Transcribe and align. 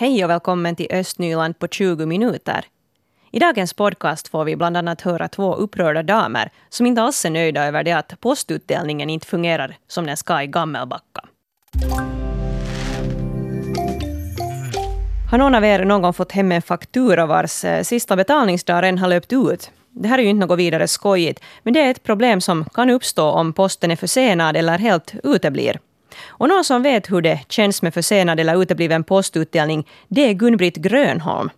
Hej 0.00 0.24
och 0.24 0.30
välkommen 0.30 0.76
till 0.76 0.86
Östnyland 0.90 1.58
på 1.58 1.68
20 1.68 2.06
minuter. 2.06 2.64
I 3.30 3.38
dagens 3.38 3.74
podcast 3.74 4.28
får 4.28 4.44
vi 4.44 4.56
bland 4.56 4.76
annat 4.76 5.00
höra 5.00 5.28
två 5.28 5.54
upprörda 5.54 6.02
damer 6.02 6.50
som 6.68 6.86
inte 6.86 7.02
alls 7.02 7.24
är 7.24 7.30
nöjda 7.30 7.64
över 7.64 7.84
det 7.84 7.92
att 7.92 8.20
postutdelningen 8.20 9.10
inte 9.10 9.26
fungerar 9.26 9.76
som 9.88 10.06
den 10.06 10.16
ska 10.16 10.42
i 10.42 10.46
Gammelbacka. 10.46 11.24
Har 15.30 15.38
någon 15.38 15.54
av 15.54 15.64
er 15.64 15.84
någon 15.84 16.02
gång 16.02 16.12
fått 16.12 16.32
hem 16.32 16.52
en 16.52 16.62
faktura 16.62 17.26
vars 17.26 17.64
eh, 17.64 17.82
sista 17.82 18.16
betalningsdag 18.16 18.82
redan 18.82 18.98
har 18.98 19.08
löpt 19.08 19.32
ut? 19.32 19.70
Det 19.90 20.08
här 20.08 20.18
är 20.18 20.22
ju 20.22 20.28
inte 20.28 20.46
något 20.46 20.58
vidare 20.58 20.88
skojigt, 20.88 21.40
men 21.62 21.74
det 21.74 21.80
är 21.80 21.90
ett 21.90 22.02
problem 22.02 22.40
som 22.40 22.64
kan 22.64 22.90
uppstå 22.90 23.30
om 23.30 23.52
posten 23.52 23.90
är 23.90 23.96
försenad 23.96 24.56
eller 24.56 24.78
helt 24.78 25.14
uteblir. 25.24 25.78
Och 26.26 26.48
någon 26.48 26.64
som 26.64 26.82
vet 26.82 27.10
hur 27.10 27.20
det 27.20 27.40
känns 27.48 27.82
med 27.82 27.94
försenad 27.94 28.40
eller 28.40 28.62
utebliven 28.62 29.04
postutdelning, 29.04 29.86
det 30.08 30.20
är 30.20 30.32
Gun-Britt 30.32 30.76
Grönholm. 30.76 31.50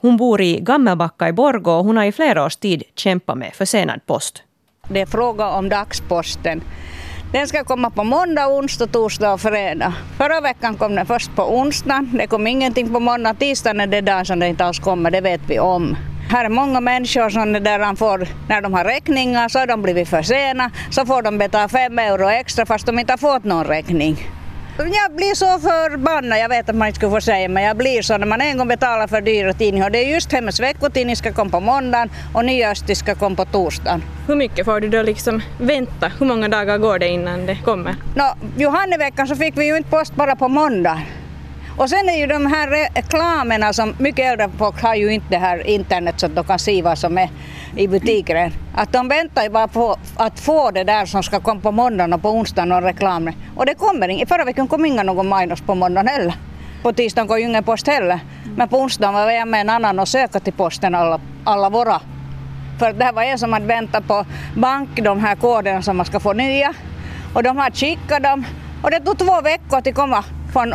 Hon 0.00 0.16
bor 0.16 0.40
i 0.40 0.60
Gammelbacka 0.60 1.28
i 1.28 1.32
Borgå 1.32 1.72
och 1.72 1.84
hon 1.84 1.96
har 1.96 2.04
i 2.04 2.12
flera 2.12 2.44
års 2.44 2.56
tid 2.56 2.82
kämpat 2.94 3.38
med 3.38 3.54
försenad 3.54 4.06
post. 4.06 4.42
Det 4.88 5.00
är 5.00 5.06
fråga 5.06 5.48
om 5.48 5.68
dagsposten. 5.68 6.62
Den 7.32 7.48
ska 7.48 7.64
komma 7.64 7.90
på 7.90 8.04
måndag, 8.04 8.48
onsdag, 8.48 8.86
torsdag 8.86 9.32
och 9.32 9.40
fredag. 9.40 9.94
Förra 10.16 10.40
veckan 10.40 10.76
kom 10.76 10.94
den 10.94 11.06
först 11.06 11.36
på 11.36 11.58
onsdag. 11.58 12.06
Det 12.12 12.26
kom 12.26 12.46
ingenting 12.46 12.92
på 12.92 13.00
måndag. 13.00 13.34
Tisdagen 13.34 13.80
är 13.80 13.86
det 13.86 14.00
dagen 14.00 14.26
som 14.26 14.38
den 14.38 14.48
inte 14.48 14.64
alls 14.64 14.78
kommer, 14.78 15.10
det 15.10 15.20
vet 15.20 15.40
vi 15.48 15.58
om. 15.58 15.96
Här 16.30 16.44
är 16.44 16.48
många 16.48 16.80
människor 16.80 17.30
som 17.30 17.52
där 17.52 17.96
får, 17.96 18.28
när 18.48 18.60
de 18.60 18.74
har 18.74 18.84
räkningar 18.84 19.48
så 19.48 19.58
har 19.58 19.66
de 19.66 19.82
blivit 19.82 20.08
för 20.08 20.22
sena, 20.22 20.70
så 20.90 21.06
får 21.06 21.22
de 21.22 21.38
betala 21.38 21.68
fem 21.68 21.98
euro 21.98 22.28
extra 22.28 22.66
fast 22.66 22.86
de 22.86 22.98
inte 22.98 23.12
har 23.12 23.18
fått 23.18 23.44
någon 23.44 23.64
räkning. 23.64 24.16
Jag 24.78 25.16
blir 25.16 25.34
så 25.34 25.58
förbannad, 25.58 26.38
jag 26.38 26.48
vet 26.48 26.68
att 26.68 26.76
man 26.76 26.88
inte 26.88 26.96
skulle 26.96 27.10
få 27.10 27.20
säga 27.20 27.48
men 27.48 27.62
jag 27.62 27.76
blir 27.76 28.02
så 28.02 28.18
när 28.18 28.26
man 28.26 28.40
en 28.40 28.58
gång 28.58 28.68
betalar 28.68 29.06
för 29.06 29.20
dyra 29.20 29.52
tidningar. 29.52 29.90
Det 29.90 29.98
är 29.98 30.08
just 30.14 30.32
Hemmets 30.32 30.60
veckotidning 30.60 31.16
ska 31.16 31.32
komma 31.32 31.50
på 31.50 31.60
måndagen 31.60 32.10
och 32.34 32.44
Nya 32.44 32.70
Östlig 32.70 32.96
ska 32.96 33.14
komma 33.14 33.36
på 33.36 33.44
torsdagen. 33.44 34.02
Hur 34.26 34.36
mycket 34.36 34.64
får 34.64 34.80
du 34.80 34.88
då 34.88 35.02
liksom 35.02 35.42
vänta? 35.58 36.12
Hur 36.18 36.26
många 36.26 36.48
dagar 36.48 36.78
går 36.78 36.98
det 36.98 37.08
innan 37.08 37.46
det 37.46 37.58
kommer? 37.64 37.94
Nå, 38.14 38.34
Johanneveckan 38.56 39.26
så 39.26 39.36
fick 39.36 39.56
vi 39.56 39.66
ju 39.66 39.76
inte 39.76 39.90
post 39.90 40.14
bara 40.14 40.36
på 40.36 40.48
måndag. 40.48 41.00
Och 41.80 41.90
sen 41.90 42.08
är 42.08 42.18
ju 42.18 42.26
de 42.26 42.46
här 42.46 42.68
reklamerna 42.94 43.72
som 43.72 43.94
mycket 43.98 44.32
äldre 44.32 44.50
folk 44.58 44.82
har 44.82 44.94
ju 44.94 45.12
inte 45.12 45.26
det 45.30 45.38
här 45.38 45.66
internet 45.66 46.20
så 46.20 46.26
att 46.26 46.34
de 46.34 46.44
kan 46.44 46.58
se 46.58 46.82
vad 46.82 46.98
som 46.98 47.18
är 47.18 47.30
i 47.76 47.88
butiken. 47.88 48.52
Att 48.74 48.92
de 48.92 49.08
väntar 49.08 49.42
ju 49.42 49.50
bara 49.50 49.68
på 49.68 49.96
att 50.16 50.40
få 50.40 50.70
det 50.70 50.84
där 50.84 51.06
som 51.06 51.22
ska 51.22 51.40
komma 51.40 51.60
på 51.60 51.72
måndagen 51.72 52.12
och 52.12 52.22
på 52.22 52.30
onsdagen 52.30 52.72
och 52.72 52.82
reklam. 52.82 53.30
Och 53.56 53.66
det 53.66 53.74
kommer 53.74 54.08
inget. 54.08 54.28
Förra 54.28 54.44
veckan 54.44 54.68
kom 54.68 54.84
inga 54.84 55.02
någon 55.02 55.38
minus 55.38 55.60
på 55.60 55.74
måndagen 55.74 56.08
heller. 56.08 56.34
På 56.82 56.92
tisdagen 56.92 57.28
kom 57.28 57.38
ju 57.38 57.44
ingen 57.44 57.64
post 57.64 57.86
heller. 57.86 58.20
Men 58.56 58.68
på 58.68 58.78
onsdagen 58.78 59.14
var 59.14 59.30
jag 59.30 59.48
med 59.48 59.60
en 59.60 59.70
annan 59.70 59.98
och 59.98 60.08
sökte 60.08 60.40
till 60.40 60.52
posten 60.52 60.94
alla, 60.94 61.20
alla 61.44 61.70
våra. 61.70 62.00
För 62.78 62.92
det 62.92 63.04
här 63.04 63.12
var 63.12 63.22
en 63.22 63.38
som 63.38 63.52
hade 63.52 63.66
väntat 63.66 64.08
på 64.08 64.24
bank, 64.56 64.88
de 65.02 65.20
här 65.20 65.36
koderna 65.36 65.82
som 65.82 65.96
man 65.96 66.06
ska 66.06 66.20
få 66.20 66.32
nya. 66.32 66.74
Och 67.34 67.42
de 67.42 67.56
har 67.56 67.70
skickat 67.70 68.22
dem. 68.22 68.44
Och 68.82 68.90
det 68.90 69.00
tog 69.00 69.18
två 69.18 69.40
veckor 69.40 69.78
att 69.78 69.94
komma 69.94 70.24
från 70.52 70.74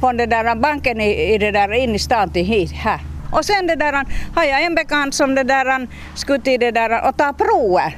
från 0.00 0.16
det 0.16 0.26
där 0.26 0.54
banken 0.54 1.00
i, 1.00 1.34
i 1.34 1.38
det 1.38 1.50
där 1.50 1.72
in 1.72 1.94
i 1.94 1.98
stan 1.98 2.30
till 2.30 2.44
hit 2.46 2.72
här. 2.72 3.00
Och 3.32 3.44
sen 3.44 3.66
det 3.66 3.76
där, 3.76 3.92
har 4.34 4.44
jag 4.44 4.62
en 4.64 4.74
bekant 4.74 5.14
som 5.14 5.34
det 5.34 5.42
där 5.42 5.86
skulle 6.14 6.40
till 6.40 6.60
det 6.60 6.70
där 6.70 7.08
och 7.08 7.16
ta 7.16 7.32
prover. 7.32 7.96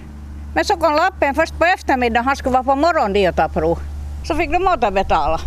Men 0.54 0.64
så 0.64 0.76
kom 0.76 0.94
lappen 0.94 1.34
först 1.34 1.58
på 1.58 1.64
eftermiddagen, 1.64 2.24
han 2.24 2.36
skulle 2.36 2.52
vara 2.52 2.64
på 2.64 2.74
morgonen 2.74 3.12
dit 3.12 3.28
och 3.28 3.36
ta 3.36 3.48
prov. 3.48 3.78
Så 4.24 4.34
fick 4.34 4.52
de 4.52 4.68
återbetala. 4.68 5.40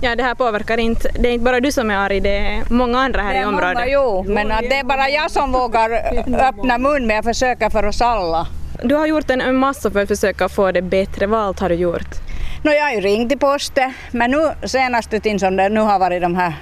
Ja, 0.00 0.16
det 0.16 0.22
här 0.22 0.34
påverkar 0.34 0.78
inte, 0.78 1.08
det 1.20 1.28
är 1.28 1.32
inte 1.32 1.44
bara 1.44 1.60
du 1.60 1.72
som 1.72 1.90
är 1.90 1.96
arg, 1.96 2.20
det 2.20 2.36
är 2.38 2.62
många 2.70 2.98
andra 2.98 3.22
här 3.22 3.42
i 3.42 3.44
området. 3.44 3.74
Många, 3.74 3.86
jo, 3.86 4.24
men 4.28 4.52
att 4.52 4.60
det 4.60 4.76
är 4.76 4.84
bara 4.84 5.08
jag 5.08 5.30
som 5.30 5.52
vågar 5.52 5.90
öppna 6.48 6.78
mun, 6.78 7.06
men 7.06 7.16
jag 7.16 7.24
försöker 7.24 7.70
för 7.70 7.86
oss 7.86 8.00
alla. 8.00 8.46
Du 8.82 8.94
har 8.94 9.06
gjort 9.06 9.30
en 9.30 9.56
massa 9.56 9.90
för 9.90 10.02
att 10.02 10.08
försöka 10.08 10.48
få 10.48 10.72
det 10.72 10.82
bättre, 10.82 11.26
vad 11.26 11.40
allt 11.40 11.60
har 11.60 11.68
du 11.68 11.74
gjort? 11.74 12.31
No, 12.62 12.70
jag 12.70 12.84
har 12.84 12.92
ju 12.92 13.00
ringt 13.00 13.28
till 13.28 13.38
posten, 13.38 13.92
men 14.10 14.30
nu 14.30 14.68
senaste 14.68 15.20
tiden 15.20 15.38
som 15.38 15.56
det 15.56 15.68
nu 15.68 15.80
har 15.80 15.98
varit 15.98 16.22
de 16.22 16.36
här 16.36 16.54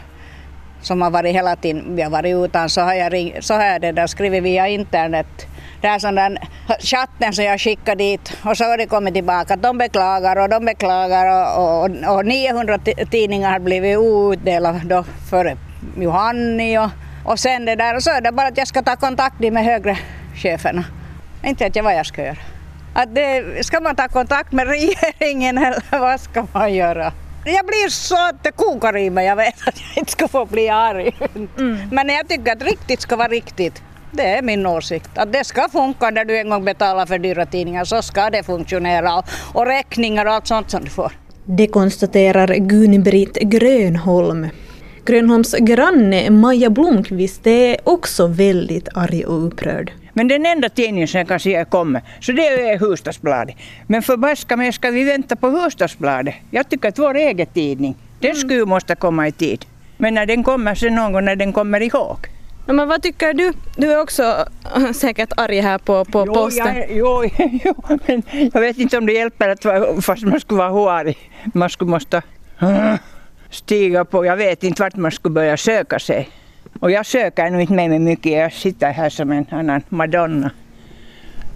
som 0.82 1.02
har 1.02 1.10
varit 1.10 1.34
hela 1.34 1.56
tiden, 1.56 1.96
vi 1.96 2.02
har 2.02 2.10
varit 2.10 2.34
utan, 2.34 2.68
så 2.68 2.80
har 2.80 2.94
jag, 2.94 3.12
ring, 3.12 3.36
så 3.40 3.54
har 3.54 3.64
jag 3.64 3.80
det 3.80 3.92
där 3.92 4.06
skrivit 4.06 4.42
via 4.42 4.68
internet. 4.68 5.26
Det 5.80 5.88
är 5.88 5.98
sån 5.98 6.14
där 6.14 6.38
chatten 6.80 7.32
som 7.32 7.44
jag 7.44 7.60
skickade 7.60 8.04
dit 8.04 8.36
och 8.44 8.56
så 8.56 8.64
har 8.64 8.78
det 8.78 8.86
kommit 8.86 9.14
tillbaka 9.14 9.56
de 9.56 9.78
beklagar 9.78 10.36
och 10.36 10.48
de 10.48 10.64
beklagar 10.64 11.56
och, 11.58 11.84
och, 11.84 12.16
och 12.16 12.26
900 12.26 12.78
tidningar 13.10 13.50
har 13.50 13.58
blivit 13.58 13.98
utdelade 13.98 14.80
då 14.84 15.04
för 15.30 15.56
Johanni 15.96 16.78
och, 16.78 16.90
och 17.24 17.38
sen 17.38 17.64
det 17.64 17.76
där 17.76 17.96
och 17.96 18.02
så 18.02 18.10
är 18.10 18.20
det 18.20 18.32
bara 18.32 18.46
att 18.48 18.56
jag 18.56 18.68
ska 18.68 18.82
ta 18.82 18.96
kontakt 18.96 19.40
med 19.40 19.64
högre 19.64 19.98
cheferna. 20.34 20.84
Inte 21.44 21.64
vet 21.64 21.76
jag 21.76 21.82
vad 21.82 21.94
jag 21.94 22.06
ska 22.06 22.22
göra. 22.22 22.36
Att 22.94 23.14
det, 23.14 23.44
ska 23.66 23.80
man 23.80 23.96
ta 23.96 24.08
kontakt 24.08 24.52
med 24.52 24.68
regeringen 24.68 25.58
eller 25.58 26.00
vad 26.00 26.20
ska 26.20 26.46
man 26.52 26.74
göra? 26.74 27.12
Jag 27.44 27.66
blir 27.66 27.88
så 27.88 28.14
att 28.28 28.44
det 28.44 28.50
kokar 28.50 28.96
i 28.96 29.10
mig, 29.10 29.26
jag 29.26 29.36
vet 29.36 29.68
att 29.68 29.80
jag 29.80 29.98
inte 29.98 30.12
ska 30.12 30.28
få 30.28 30.44
bli 30.44 30.68
arg. 30.68 31.16
Mm. 31.58 31.78
Men 31.92 32.08
jag 32.08 32.28
tycker 32.28 32.52
att 32.52 32.62
riktigt 32.62 33.00
ska 33.00 33.16
vara 33.16 33.28
riktigt. 33.28 33.82
Det 34.12 34.22
är 34.22 34.42
min 34.42 34.66
åsikt. 34.66 35.18
Att 35.18 35.32
det 35.32 35.44
ska 35.44 35.68
funka 35.68 36.10
när 36.10 36.24
du 36.24 36.38
en 36.38 36.50
gång 36.50 36.64
betalar 36.64 37.06
för 37.06 37.18
dyra 37.18 37.46
tidningar 37.46 37.84
så 37.84 38.02
ska 38.02 38.30
det 38.30 38.42
funktionera 38.42 39.22
och 39.54 39.66
räkningar 39.66 40.26
och 40.26 40.32
allt 40.32 40.46
sånt 40.46 40.70
som 40.70 40.84
du 40.84 40.90
får. 40.90 41.12
Det 41.44 41.66
konstaterar 41.66 42.46
Gun-Britt 42.46 43.38
Grönholm. 43.40 44.48
Grönholms 45.04 45.54
granne 45.54 46.30
Maja 46.30 46.70
Blomqvist 46.70 47.46
är 47.46 47.76
också 47.84 48.26
väldigt 48.26 48.88
arg 48.94 49.24
och 49.24 49.46
upprörd. 49.46 49.92
Men 50.12 50.28
den 50.28 50.46
enda 50.46 50.68
tidningen 50.68 51.08
som 51.08 51.18
jag 51.18 51.28
kan 51.28 51.40
säga 51.40 51.64
kommer, 51.64 52.02
så 52.20 52.32
det 52.32 52.48
är 52.48 52.78
Husdagsbladet. 52.78 53.56
Men 53.86 54.02
förbaska 54.02 54.56
mig, 54.56 54.72
ska 54.72 54.90
vi 54.90 55.04
vänta 55.04 55.36
på 55.36 55.48
Husdagsbladet? 55.48 56.34
Jag 56.50 56.68
tycker 56.68 56.88
att 56.88 56.98
vår 56.98 57.14
egen 57.14 57.46
tidning, 57.46 57.96
den 58.20 58.30
mm. 58.30 58.40
skulle 58.40 58.64
måste 58.64 58.94
komma 58.94 59.28
i 59.28 59.32
tid. 59.32 59.66
Men 59.96 60.14
när 60.14 60.26
den 60.26 60.44
kommer 60.44 60.74
så 60.74 60.90
någon 60.90 61.12
gång 61.12 61.24
när 61.24 61.36
den 61.36 61.52
kommer 61.52 61.80
ihåg. 61.80 62.18
Ja, 62.66 62.72
men 62.72 62.88
vad 62.88 63.02
tycker 63.02 63.34
du? 63.34 63.52
Du 63.76 63.92
är 63.92 64.00
också 64.00 64.46
äh, 64.76 64.92
säkert 64.92 65.32
arg 65.36 65.60
här 65.60 65.78
på, 65.78 66.04
på 66.04 66.24
jo, 66.26 66.34
posten. 66.34 66.76
Jag, 66.76 66.86
jo, 66.90 67.24
jo, 67.64 67.98
men 68.06 68.22
jag 68.52 68.60
vet 68.60 68.78
inte 68.78 68.98
om 68.98 69.06
det 69.06 69.12
hjälper 69.12 69.48
att 69.48 70.04
fast 70.04 70.22
man 70.22 70.40
skulle 70.40 70.58
vara 70.58 70.92
arg. 70.92 71.18
Man 71.54 71.70
skulle 71.70 71.90
måste 71.90 72.22
stiga 73.50 74.04
på, 74.04 74.24
jag 74.24 74.36
vet 74.36 74.64
inte 74.64 74.82
vart 74.82 74.96
man 74.96 75.10
skulle 75.10 75.32
börja 75.32 75.56
söka 75.56 75.98
sig. 75.98 76.28
Och 76.80 76.90
jag 76.90 77.06
söker 77.06 77.50
nog 77.50 77.60
inte 77.60 77.72
med 77.72 77.90
mig 77.90 77.98
mycket, 77.98 78.32
jag 78.32 78.52
sitter 78.52 78.90
här 78.90 79.10
som 79.10 79.32
en 79.32 79.46
annan 79.50 79.82
madonna. 79.88 80.50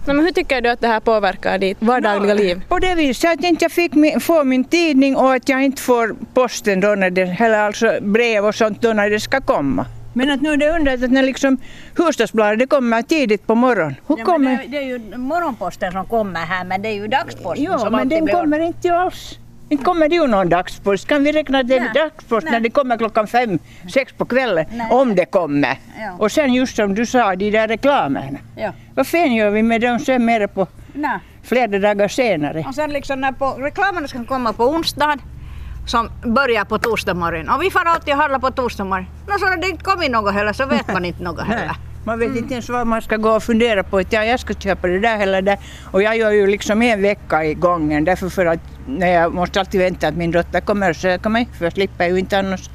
men 0.05 0.19
hur 0.19 0.31
tycker 0.31 0.61
du 0.61 0.69
att 0.69 0.81
det 0.81 0.87
här 0.87 0.99
påverkar 0.99 1.57
ditt 1.57 1.77
vardagliga 1.81 2.33
no, 2.33 2.39
liv? 2.39 2.61
På 2.67 2.79
det 2.79 2.95
viset 2.95 3.31
att 3.31 3.43
jag 3.43 3.49
inte 3.49 3.69
fick 3.69 3.93
min, 3.93 4.19
få 4.19 4.43
min 4.43 4.63
tidning 4.63 5.15
och 5.15 5.33
att 5.33 5.49
jag 5.49 5.63
inte 5.63 5.81
får 5.81 6.15
posten 6.33 6.79
då 6.79 6.95
när 6.95 7.09
det, 7.09 7.35
eller 7.39 7.59
alltså 7.59 7.97
brev 8.01 8.45
och 8.45 8.55
sånt 8.55 8.81
då 8.81 8.93
när 8.93 9.09
det 9.09 9.19
ska 9.19 9.41
komma. 9.41 9.85
Men 10.13 10.31
att 10.31 10.41
nu 10.41 10.49
är 10.53 10.57
det 10.57 10.69
underligt 10.69 11.03
att 11.03 11.11
när 11.11 11.23
liksom 11.23 11.57
Husdagsbladet 11.97 12.59
det 12.59 12.67
kommer 12.67 13.01
tidigt 13.01 13.47
på 13.47 13.55
morgonen. 13.55 13.95
Hur 14.07 14.17
ja, 14.17 14.25
kommer... 14.25 14.57
det, 14.57 14.67
det, 14.67 14.77
är 14.77 14.81
ju 14.81 15.17
morgonposten 15.17 15.91
som 15.91 16.05
kommer 16.05 16.39
här 16.39 16.65
men 16.65 16.81
det 16.81 16.89
är 16.89 16.93
ju 16.93 17.07
dagsposten 17.07 17.65
jo, 17.71 17.79
som 17.79 17.91
men 17.91 18.09
den 18.09 18.25
blir... 18.25 18.33
kommer 18.33 18.59
inte 18.59 18.95
alls. 18.95 19.39
Inte 19.69 19.83
kommer 19.83 20.09
det 20.09 20.15
ju 20.15 20.27
någon 20.27 20.49
dagspost. 20.49 21.07
Kan 21.07 21.23
vi 21.23 21.31
räkna 21.31 21.59
att 21.59 21.67
det 21.67 21.77
är 21.77 21.93
dagspost 21.93 22.47
när 22.51 22.59
det 22.59 22.69
kommer 22.69 22.97
klockan 22.97 23.27
fem, 23.27 23.59
sex 23.93 24.13
på 24.13 24.25
kvällen? 24.25 24.65
Nej. 24.71 24.87
Om 24.91 25.15
det 25.15 25.25
kommer. 25.25 25.77
Ja. 25.99 26.11
Och 26.19 26.31
sen 26.31 26.53
just 26.53 26.75
som 26.75 26.95
du 26.95 27.05
sa, 27.05 27.35
de 27.35 27.51
där 27.51 27.67
reklamerna. 27.67 28.37
Ja. 28.57 28.73
Vad 28.95 29.07
fan 29.07 29.33
gör 29.33 29.49
vi 29.49 29.63
med 29.63 29.81
dem 29.81 29.99
sen 29.99 30.25
mer 30.25 30.47
på 30.47 30.67
Nej. 30.93 31.19
flera 31.43 31.79
dagar 31.79 32.07
senare? 32.07 32.65
Och 32.67 32.75
sen 32.75 32.89
liksom 32.89 33.21
när 33.21 33.31
på, 33.31 33.51
reklamerna 33.51 34.07
ska 34.07 34.25
komma 34.25 34.53
på 34.53 34.63
onsdag 34.63 35.17
som 35.87 36.09
börjar 36.23 36.65
på 36.65 36.79
torsdag 36.79 37.13
morgon. 37.13 37.49
Och 37.49 37.63
vi 37.63 37.71
får 37.71 37.87
alltid 37.87 38.13
och 38.13 38.19
handla 38.19 38.39
på 38.39 38.51
torsdag 38.51 38.83
morgon. 38.83 39.07
No, 39.27 39.39
så 39.39 39.45
när 39.45 39.57
det 39.57 39.69
inte 39.69 39.83
kommit 39.83 40.11
något 40.11 40.33
heller 40.33 40.53
så 40.53 40.65
vet 40.65 40.93
man 40.93 41.05
inte 41.05 41.23
något 41.23 41.47
heller. 41.47 41.75
Man 42.05 42.19
vet 42.19 42.27
mm. 42.27 42.37
inte 42.37 42.53
ens 42.53 42.69
vad 42.69 42.87
man 42.87 43.01
ska 43.01 43.17
gå 43.17 43.29
och 43.29 43.43
fundera 43.43 43.83
på. 43.83 43.97
Att 43.97 44.13
ja, 44.13 44.25
jag 44.25 44.39
ska 44.39 44.53
köpa 44.53 44.87
det 44.87 44.99
där 44.99 45.19
eller 45.19 45.41
det. 45.41 45.57
Och 45.91 46.01
jag 46.01 46.17
gör 46.17 46.31
ju 46.31 46.47
liksom 46.47 46.81
en 46.81 47.01
vecka 47.01 47.45
i 47.45 47.53
gången. 47.53 48.05
Därför 48.05 48.29
för 48.29 48.45
att 48.45 48.59
när 48.87 49.07
jag 49.07 49.33
måste 49.33 49.59
alltid 49.59 49.81
vänta 49.81 50.07
att 50.07 50.15
min 50.15 50.31
dotter 50.31 50.61
kommer 50.61 50.89
och 50.89 50.95
söka 50.95 51.29
mig. 51.29 51.47
För 51.57 51.65
jag 51.65 51.73
slipper 51.73 52.07
ju 52.07 52.19
inte 52.19 52.39
annars. 52.39 52.69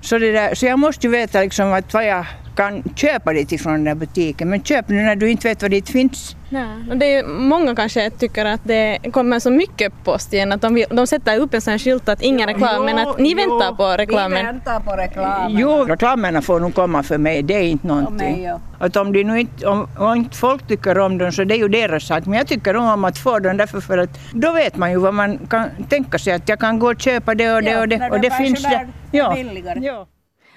Så, 0.00 0.18
det 0.18 0.32
där, 0.32 0.54
så 0.54 0.66
jag 0.66 0.78
måste 0.78 1.06
ju 1.06 1.10
veta 1.10 1.40
liksom 1.40 1.72
att 1.72 1.94
vad 1.94 2.06
jag 2.06 2.26
kan 2.56 2.82
köpa 2.96 3.32
det 3.32 3.52
ifrån 3.52 3.72
den 3.72 3.84
där 3.84 3.94
butiken. 3.94 4.50
Men 4.50 4.62
köp 4.62 4.88
nu 4.88 5.02
när 5.02 5.16
du 5.16 5.30
inte 5.30 5.48
vet 5.48 5.62
vad 5.62 5.70
det 5.70 5.88
finns. 5.88 6.36
Nej, 6.52 6.66
det 6.94 7.14
är, 7.14 7.24
många 7.24 7.76
kanske 7.76 8.10
tycker 8.10 8.44
att 8.44 8.60
det 8.64 8.98
kommer 9.12 9.40
så 9.40 9.50
mycket 9.50 9.92
post 10.04 10.32
igen 10.32 10.52
att 10.52 10.60
de, 10.60 10.74
vill, 10.74 10.86
de 10.90 11.06
sätter 11.06 11.38
upp 11.38 11.54
en 11.54 11.60
sån 11.60 11.78
skylt 11.78 12.08
att 12.08 12.22
ingen 12.22 12.48
reklam 12.48 12.74
jo, 12.76 12.84
men 12.84 12.98
att 12.98 13.18
ni 13.18 13.30
jo, 13.30 13.36
väntar 13.36 13.72
på 13.72 13.96
reklamen. 13.96 14.38
Vi 14.38 14.44
väntar 14.44 14.80
på 14.80 14.96
reklamen. 14.96 15.58
Jo, 15.58 15.84
reklamerna 15.84 16.42
får 16.42 16.60
nog 16.60 16.74
komma 16.74 17.02
för 17.02 17.18
mig, 17.18 17.42
det 17.42 17.54
är 17.54 17.62
inte 17.62 17.86
någonting. 17.86 18.32
Mig, 18.32 18.42
ja. 18.42 18.60
Att 18.78 18.96
om, 18.96 19.12
de 19.12 19.24
nu 19.24 19.40
inte, 19.40 19.66
om, 19.66 19.88
om 19.98 20.14
inte 20.14 20.36
folk 20.36 20.68
tycker 20.68 20.98
om 20.98 21.18
dem 21.18 21.32
så 21.32 21.44
det 21.44 21.54
är 21.54 21.58
ju 21.58 21.68
deras 21.68 22.06
sak. 22.06 22.26
Men 22.26 22.38
jag 22.38 22.46
tycker 22.46 22.76
om 22.76 23.04
att 23.04 23.18
få 23.18 23.38
dem 23.38 23.56
därför 23.56 23.80
för 23.80 23.98
att 23.98 24.10
då 24.32 24.52
vet 24.52 24.76
man 24.76 24.90
ju 24.90 24.96
vad 24.96 25.14
man 25.14 25.38
kan 25.38 25.68
tänka 25.88 26.18
sig 26.18 26.32
att 26.32 26.48
jag 26.48 26.58
kan 26.58 26.78
gå 26.78 26.90
och 26.90 27.00
köpa 27.00 27.34
det 27.34 27.54
och 27.54 27.62
det 27.62 27.70
ja, 27.70 27.80
och 27.80 27.88
det. 27.88 28.10
Och 28.10 28.20
det 28.20 28.30
finns 28.30 28.62
det. 28.62 28.88
Ja. 29.10 29.34
billigare. 29.34 29.80
Ja. 29.80 30.06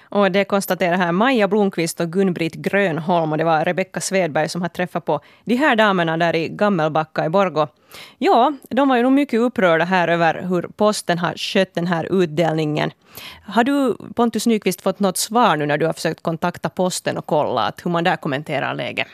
Och 0.08 0.32
det 0.32 0.44
konstaterar 0.44 0.96
här 0.96 1.12
Maja 1.12 1.48
Blomqvist 1.48 2.00
och 2.00 2.12
Gun-Britt 2.12 2.54
Grönholm 2.54 3.32
och 3.32 3.38
det 3.38 3.44
var 3.44 3.64
Rebecka 3.64 4.00
Svedberg 4.00 4.48
som 4.48 4.62
har 4.62 4.68
träffat 4.68 5.04
på 5.04 5.20
de 5.44 5.56
här 5.56 5.76
damerna 5.76 6.16
där 6.16 6.36
i 6.36 6.48
Gammelbacka 6.48 7.24
i 7.24 7.28
Borgå. 7.28 7.68
Ja, 8.18 8.52
de 8.70 8.88
var 8.88 8.96
ju 8.96 9.02
nog 9.02 9.12
mycket 9.12 9.40
upprörda 9.40 9.84
här 9.84 10.08
över 10.08 10.42
hur 10.42 10.62
posten 10.76 11.18
har 11.18 11.34
skött 11.34 11.74
den 11.74 11.86
här 11.86 12.22
utdelningen. 12.22 12.90
Har 13.46 13.64
du, 13.64 13.96
Pontus 14.14 14.46
Nyqvist, 14.46 14.82
fått 14.82 15.00
något 15.00 15.16
svar 15.16 15.56
nu 15.56 15.66
när 15.66 15.78
du 15.78 15.86
har 15.86 15.92
försökt 15.92 16.22
kontakta 16.22 16.68
posten 16.68 17.16
och 17.18 17.26
kolla 17.26 17.72
hur 17.84 17.90
man 17.90 18.04
där 18.04 18.16
kommenterar 18.16 18.74
läget? 18.74 19.08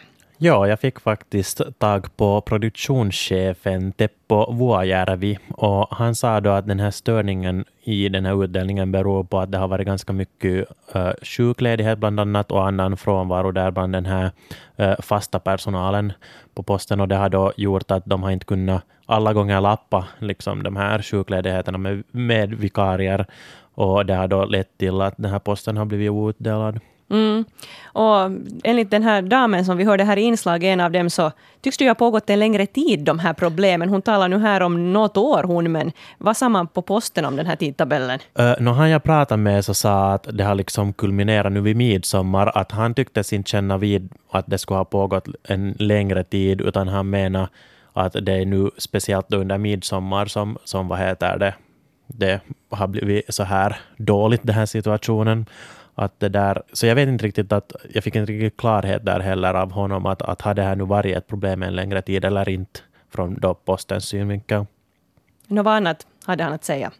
Ja, 0.44 0.66
jag 0.68 0.80
fick 0.80 1.00
faktiskt 1.00 1.60
tag 1.78 2.16
på 2.16 2.40
produktionschefen 2.40 3.92
Teppo 3.92 4.52
Vuojärvi 4.52 5.38
och 5.50 5.88
han 5.90 6.14
sa 6.14 6.40
då 6.40 6.50
att 6.50 6.66
den 6.66 6.80
här 6.80 6.90
störningen 6.90 7.64
i 7.82 8.08
den 8.08 8.26
här 8.26 8.44
utdelningen 8.44 8.92
beror 8.92 9.24
på 9.24 9.38
att 9.38 9.52
det 9.52 9.58
har 9.58 9.68
varit 9.68 9.86
ganska 9.86 10.12
mycket 10.12 10.68
uh, 10.96 11.10
sjukledighet 11.22 11.98
bland 11.98 12.20
annat 12.20 12.52
och 12.52 12.66
annan 12.66 12.96
frånvaro 12.96 13.52
där 13.52 13.70
bland 13.70 13.92
den 13.92 14.06
här 14.06 14.30
uh, 14.80 14.94
fasta 15.00 15.38
personalen 15.38 16.12
på 16.54 16.62
posten 16.62 17.00
och 17.00 17.08
det 17.08 17.16
har 17.16 17.28
då 17.28 17.52
gjort 17.56 17.90
att 17.90 18.06
de 18.06 18.22
har 18.22 18.30
inte 18.30 18.46
kunnat 18.46 18.82
alla 19.06 19.32
gånger 19.32 19.60
lappa 19.60 20.08
liksom 20.18 20.62
de 20.62 20.76
här 20.76 21.02
sjukledigheterna 21.02 21.78
med, 21.78 22.02
med 22.10 22.54
vikarier 22.54 23.26
och 23.74 24.06
det 24.06 24.14
har 24.14 24.28
då 24.28 24.44
lett 24.44 24.78
till 24.78 25.00
att 25.00 25.14
den 25.16 25.30
här 25.30 25.38
posten 25.38 25.76
har 25.76 25.84
blivit 25.84 26.10
outdelad. 26.10 26.80
Mm. 27.12 27.44
Och 27.84 28.30
enligt 28.64 28.90
den 28.90 29.02
här 29.02 29.22
damen 29.22 29.64
som 29.64 29.76
vi 29.76 29.84
hörde 29.84 30.04
här 30.04 30.16
i 30.16 30.22
inslaget, 30.22 30.66
en 30.66 30.80
av 30.80 30.92
dem, 30.92 31.10
så 31.10 31.32
tycks 31.60 31.76
det 31.78 31.84
ju 31.84 31.90
ha 31.90 31.94
pågått 31.94 32.30
en 32.30 32.38
längre 32.38 32.66
tid, 32.66 33.00
de 33.00 33.18
här 33.18 33.32
problemen. 33.32 33.88
Hon 33.88 34.02
talar 34.02 34.28
nu 34.28 34.38
här 34.38 34.60
om 34.60 34.92
något 34.92 35.16
år, 35.16 35.42
hon, 35.42 35.72
men 35.72 35.92
vad 36.18 36.36
sa 36.36 36.48
man 36.48 36.66
på 36.66 36.82
posten 36.82 37.24
om 37.24 37.36
den 37.36 37.46
här 37.46 37.56
tidtabellen? 37.56 38.18
Eh, 38.38 38.44
uh, 38.44 38.54
no, 38.60 38.70
han 38.70 38.90
jag 38.90 39.02
pratade 39.02 39.42
med 39.42 39.64
så 39.64 39.74
sa 39.74 40.12
att 40.12 40.28
det 40.32 40.44
har 40.44 40.54
liksom 40.54 40.92
kulminerat 40.92 41.52
nu 41.52 41.60
vid 41.60 41.76
midsommar, 41.76 42.52
att 42.54 42.72
han 42.72 42.94
tycktes 42.94 43.32
inte 43.32 43.50
känna 43.50 43.78
vid 43.78 44.08
att 44.30 44.46
det 44.46 44.58
skulle 44.58 44.78
ha 44.78 44.84
pågått 44.84 45.28
en 45.44 45.74
längre 45.78 46.24
tid, 46.24 46.60
utan 46.60 46.88
han 46.88 47.10
menar 47.10 47.48
att 47.92 48.12
det 48.12 48.32
är 48.32 48.46
nu 48.46 48.70
speciellt 48.78 49.32
under 49.32 49.58
midsommar 49.58 50.26
som, 50.26 50.58
som 50.64 50.88
vad 50.88 50.98
heter 50.98 51.38
det, 51.38 51.54
det 52.06 52.40
har 52.70 52.86
blivit 52.86 53.34
så 53.34 53.42
här 53.42 53.76
dåligt, 53.96 54.40
den 54.44 54.54
här 54.54 54.66
situationen. 54.66 55.46
Att 55.94 56.20
det 56.20 56.28
där, 56.28 56.62
så 56.72 56.86
jag 56.86 56.94
vet 56.94 57.08
inte 57.08 57.24
riktigt 57.24 57.52
att, 57.52 57.72
jag 57.94 58.04
fick 58.04 58.16
inte 58.16 58.32
riktigt 58.32 58.56
klarhet 58.56 59.04
där 59.04 59.20
heller 59.20 59.54
av 59.54 59.72
honom 59.72 60.06
att, 60.06 60.22
att 60.22 60.42
har 60.42 60.54
det 60.54 60.62
här 60.62 60.76
nu 60.76 60.84
varit 60.84 61.16
ett 61.16 61.26
problem 61.26 61.62
en 61.62 61.76
längre 61.76 62.02
tid 62.02 62.24
eller 62.24 62.48
inte 62.48 62.80
från 63.10 63.34
då 63.34 63.54
postens 63.54 64.04
synvinkel. 64.04 64.66
Något 65.46 65.66
annat 65.66 66.06
hade 66.24 66.44
han 66.44 66.52
att 66.52 66.64
säga? 66.64 66.90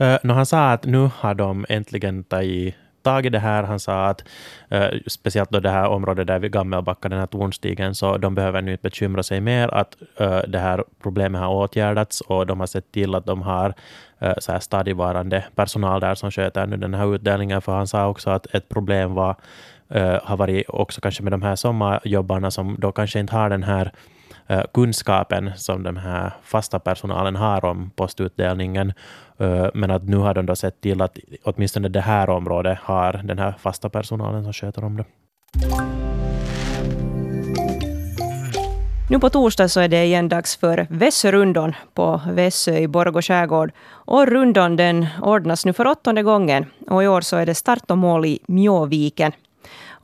Uh, 0.00 0.16
no, 0.22 0.32
han 0.32 0.46
sa 0.46 0.72
att 0.72 0.84
nu 0.84 1.10
har 1.18 1.34
de 1.34 1.66
äntligen 1.68 2.24
tagit 2.24 2.74
tag 3.06 3.26
i 3.26 3.30
det 3.30 3.38
här. 3.38 3.62
Han 3.62 3.80
sa 3.80 4.06
att 4.06 4.24
eh, 4.70 4.88
speciellt 5.06 5.50
då 5.50 5.60
det 5.60 5.70
här 5.70 5.88
området 5.88 6.26
där 6.26 6.38
vid 6.38 6.52
Gammelbacka, 6.52 7.08
den 7.08 7.18
här 7.18 7.26
tornstigen, 7.26 7.94
så 7.94 8.16
de 8.18 8.34
behöver 8.34 8.62
nu 8.62 8.72
inte 8.72 8.82
bekymra 8.82 9.22
sig 9.22 9.40
mer 9.40 9.74
att 9.74 9.96
eh, 10.20 10.40
det 10.48 10.58
här 10.58 10.84
problemet 11.02 11.40
har 11.40 11.48
åtgärdats 11.48 12.20
och 12.20 12.46
de 12.46 12.60
har 12.60 12.66
sett 12.66 12.92
till 12.92 13.14
att 13.14 13.26
de 13.26 13.42
har 13.42 13.74
eh, 14.18 14.34
så 14.38 14.52
här 14.52 14.60
stadigvarande 14.60 15.44
personal 15.54 16.00
där 16.00 16.14
som 16.14 16.30
sköter 16.30 16.66
nu 16.66 16.76
den 16.76 16.94
här 16.94 17.14
utdelningen. 17.14 17.62
För 17.62 17.72
han 17.72 17.86
sa 17.86 18.08
också 18.08 18.30
att 18.30 18.54
ett 18.54 18.68
problem 18.68 19.14
var, 19.14 19.36
eh, 19.88 20.18
har 20.24 20.36
varit 20.36 20.68
också 20.68 21.00
kanske 21.00 21.22
med 21.22 21.32
de 21.32 21.42
här 21.42 21.56
sommarjobbarna 21.56 22.50
som 22.50 22.76
då 22.78 22.92
kanske 22.92 23.20
inte 23.20 23.34
har 23.34 23.50
den 23.50 23.62
här 23.62 23.92
Eh, 24.48 24.62
kunskapen 24.74 25.52
som 25.56 25.82
den 25.82 25.96
här 25.96 26.32
fasta 26.42 26.78
personalen 26.78 27.36
har 27.36 27.64
om 27.64 27.90
postutdelningen. 27.96 28.92
Eh, 29.38 29.66
men 29.74 29.90
att 29.90 30.08
nu 30.08 30.16
har 30.16 30.34
de 30.34 30.46
då 30.46 30.56
sett 30.56 30.80
till 30.80 31.02
att 31.02 31.18
åtminstone 31.44 31.88
det 31.88 32.00
här 32.00 32.30
området 32.30 32.78
har 32.82 33.12
den 33.12 33.38
här 33.38 33.54
fasta 33.58 33.88
personalen 33.88 34.44
som 34.44 34.52
sköter 34.52 34.84
om 34.84 34.96
det. 34.96 35.04
Nu 39.10 39.18
på 39.18 39.30
torsdag 39.30 39.68
så 39.68 39.80
är 39.80 39.88
det 39.88 40.04
igen 40.04 40.28
dags 40.28 40.56
för 40.56 40.86
Vässörundon 40.90 41.74
på 41.94 42.20
Vässö 42.30 42.78
i 42.78 42.88
Borgå 42.88 43.22
skärgård. 43.22 43.72
Och 43.88 44.26
rundon 44.26 44.76
den 44.76 45.06
ordnas 45.22 45.66
nu 45.66 45.72
för 45.72 45.86
åttonde 45.86 46.22
gången. 46.22 46.66
Och 46.90 47.04
i 47.04 47.06
år 47.06 47.20
så 47.20 47.36
är 47.36 47.46
det 47.46 47.54
start 47.54 47.90
och 47.90 47.98
mål 47.98 48.24
i 48.24 48.38
Mjåviken. 48.46 49.32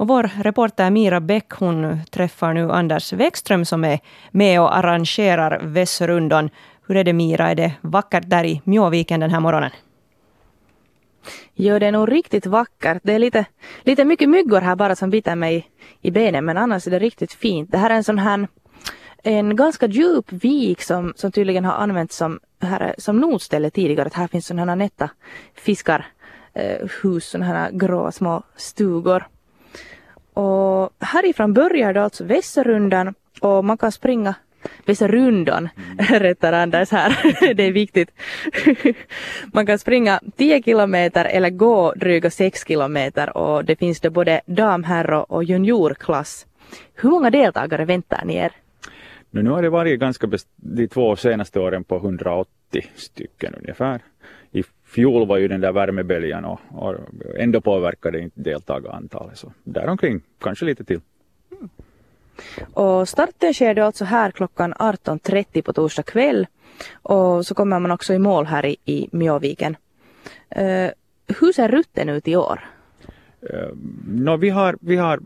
Och 0.02 0.08
vår 0.08 0.30
reporter 0.42 0.90
Mira 0.90 1.20
Bäck 1.20 1.50
hon 1.50 1.98
träffar 2.10 2.54
nu 2.54 2.70
Anders 2.70 3.12
Wäckström 3.12 3.64
som 3.64 3.84
är 3.84 4.00
med 4.30 4.60
och 4.60 4.76
arrangerar 4.76 5.60
Vässrundan. 5.62 6.50
Hur 6.86 6.96
är 6.96 7.04
det 7.04 7.12
Mira, 7.12 7.50
är 7.50 7.54
det 7.54 7.72
vackert 7.80 8.24
där 8.26 8.44
i 8.44 8.60
Mjåviken 8.64 9.20
den 9.20 9.30
här 9.30 9.40
morgonen? 9.40 9.70
Jo, 11.54 11.78
det 11.78 11.86
är 11.86 11.92
nog 11.92 12.12
riktigt 12.12 12.46
vackert. 12.46 12.98
Det 13.02 13.12
är 13.12 13.18
lite, 13.18 13.44
lite 13.82 14.04
mycket 14.04 14.28
myggor 14.28 14.60
här 14.60 14.76
bara 14.76 14.96
som 14.96 15.10
biter 15.10 15.36
mig 15.36 15.70
i 16.00 16.10
benen 16.10 16.44
men 16.44 16.56
annars 16.56 16.86
är 16.86 16.90
det 16.90 16.98
riktigt 16.98 17.32
fint. 17.32 17.70
Det 17.72 17.78
här 17.78 17.90
är 17.90 17.94
en 17.94 18.04
sån 18.04 18.18
här 18.18 18.48
en 19.22 19.56
ganska 19.56 19.86
djup 19.86 20.32
vik 20.32 20.82
som, 20.82 21.12
som 21.16 21.32
tydligen 21.32 21.64
har 21.64 21.74
använts 21.74 22.16
som, 22.16 22.40
här, 22.60 22.94
som 22.98 23.18
notställe 23.18 23.70
tidigare. 23.70 24.06
Att 24.06 24.14
här 24.14 24.28
finns 24.28 24.46
sådana 24.46 24.72
här 24.72 24.76
nätta 24.76 25.10
fiskarhus, 25.54 26.04
eh, 26.54 27.18
sådana 27.20 27.46
här 27.46 27.70
grå 27.70 28.12
små 28.12 28.42
stugor. 28.56 29.26
Och 30.34 30.90
härifrån 31.00 31.52
börjar 31.52 31.92
det 31.92 32.04
alltså 32.04 32.24
Vässarundan 32.24 33.14
och 33.40 33.64
man 33.64 33.78
kan 33.78 33.92
springa 33.92 34.34
Vässarundan, 34.86 35.68
mm. 35.76 36.22
rättar 36.22 36.52
Anders 36.52 36.90
här, 36.90 37.54
det 37.54 37.62
är 37.62 37.72
viktigt. 37.72 38.10
man 39.52 39.66
kan 39.66 39.78
springa 39.78 40.20
10 40.36 40.62
kilometer 40.62 41.24
eller 41.24 41.50
gå 41.50 41.92
dryga 41.92 42.30
6 42.30 42.66
kilometer 42.66 43.36
och 43.36 43.64
det 43.64 43.76
finns 43.76 44.00
det 44.00 44.10
både 44.10 44.40
damherro 44.46 45.18
och 45.18 45.44
juniorklass. 45.44 46.46
Hur 46.94 47.10
många 47.10 47.30
deltagare 47.30 47.84
väntar 47.84 48.24
ni 48.24 48.36
er? 48.36 48.52
Nu, 49.30 49.42
nu 49.42 49.50
har 49.50 49.62
det 49.62 49.70
varit 49.70 50.00
ganska 50.00 50.28
de 50.56 50.88
två 50.88 51.16
senaste 51.16 51.60
åren 51.60 51.84
på 51.84 51.96
180 51.96 52.46
stycken 52.94 53.54
ungefär. 53.54 54.00
Fjol 54.92 55.26
var 55.26 55.38
ju 55.38 55.48
den 55.48 55.60
där 55.60 55.72
värmeböljan 55.72 56.44
och, 56.44 56.60
och 56.72 56.94
ändå 57.38 57.60
påverkade 57.60 58.20
inte 58.20 58.40
deltagarantalet. 58.40 59.38
Så 59.38 59.52
däromkring, 59.64 60.20
kanske 60.40 60.64
lite 60.64 60.84
till. 60.84 61.00
Mm. 61.52 61.68
Och 62.72 63.08
starten 63.08 63.54
sker 63.54 63.74
då 63.74 63.82
alltså 63.82 64.04
här 64.04 64.30
klockan 64.30 64.74
18.30 64.74 65.62
på 65.62 65.72
torsdag 65.72 66.02
kväll. 66.02 66.46
Och 66.92 67.46
så 67.46 67.54
kommer 67.54 67.78
man 67.78 67.90
också 67.90 68.14
i 68.14 68.18
mål 68.18 68.46
här 68.46 68.66
i, 68.66 68.76
i 68.84 69.08
Mjåviken. 69.12 69.76
Uh, 70.56 70.90
hur 71.40 71.52
ser 71.52 71.68
rutten 71.68 72.08
ut 72.08 72.28
i 72.28 72.36
år? 72.36 72.60
Uh, 73.52 73.68
no, 74.06 74.36
vi, 74.36 74.50
har, 74.50 74.76
vi 74.80 74.96
har 74.96 75.20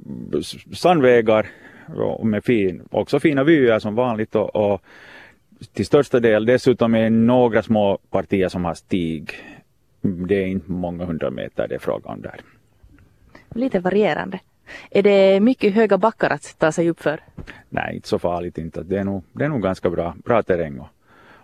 sandvägar 0.74 1.46
med 2.22 2.44
fin, 2.44 2.82
också 2.90 3.20
fina 3.20 3.44
vyer 3.44 3.78
som 3.78 3.94
vanligt 3.94 4.34
och, 4.34 4.56
och 4.56 4.82
till 5.72 5.86
största 5.86 6.20
del 6.20 6.46
dessutom 6.46 6.94
är 6.94 7.10
några 7.10 7.62
små 7.62 7.98
partier 8.10 8.48
som 8.48 8.64
har 8.64 8.74
stig. 8.74 9.34
Det 10.06 10.34
är 10.34 10.46
inte 10.46 10.70
många 10.70 11.04
hundra 11.04 11.30
meter 11.30 11.68
det 11.68 11.74
är 11.74 11.78
fråga 11.78 12.10
om 12.10 12.20
där. 12.22 12.40
Lite 13.54 13.80
varierande. 13.80 14.40
Är 14.90 15.02
det 15.02 15.40
mycket 15.40 15.74
höga 15.74 15.98
backar 15.98 16.30
att 16.30 16.58
ta 16.58 16.72
sig 16.72 16.90
upp 16.90 17.00
för? 17.00 17.20
Nej, 17.68 17.94
inte 17.94 18.08
så 18.08 18.18
farligt 18.18 18.58
inte. 18.58 18.82
Det 18.82 18.98
är 18.98 19.04
nog, 19.04 19.24
det 19.32 19.44
är 19.44 19.48
nog 19.48 19.62
ganska 19.62 19.90
bra, 19.90 20.14
bra 20.24 20.42
terräng. 20.42 20.78
Och, 20.78 20.88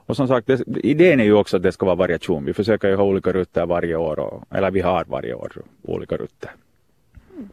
och 0.06 0.16
som 0.16 0.28
sagt, 0.28 0.46
det, 0.46 0.86
idén 0.86 1.20
är 1.20 1.24
ju 1.24 1.32
också 1.32 1.56
att 1.56 1.62
det 1.62 1.72
ska 1.72 1.86
vara 1.86 1.96
variation. 1.96 2.44
Vi 2.44 2.52
försöker 2.52 2.88
ju 2.88 2.96
ha 2.96 3.04
olika 3.04 3.32
rutter 3.32 3.66
varje 3.66 3.96
år, 3.96 4.18
och, 4.18 4.44
eller 4.50 4.70
vi 4.70 4.80
har 4.80 5.04
varje 5.04 5.34
år 5.34 5.52
olika 5.82 6.16
rutter. 6.16 6.50
Mm. 7.36 7.48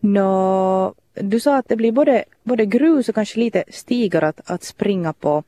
Nå, 0.00 0.94
du 1.14 1.40
sa 1.40 1.56
att 1.56 1.68
det 1.68 1.76
blir 1.76 1.92
både, 1.92 2.24
både 2.42 2.66
grus 2.66 3.08
och 3.08 3.14
kanske 3.14 3.40
lite 3.40 3.64
stigar 3.68 4.22
att, 4.22 4.50
att 4.50 4.62
springa 4.62 5.12
på. 5.12 5.42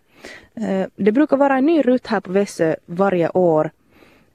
Eh, 0.55 0.87
det 0.97 1.13
brukar 1.13 1.37
vara 1.37 1.59
en 1.59 1.67
ny 1.67 1.83
rutt 1.83 2.07
här 2.07 2.21
på 2.21 2.33
Vässö 2.33 2.77
varje 2.87 3.29
år. 3.29 3.71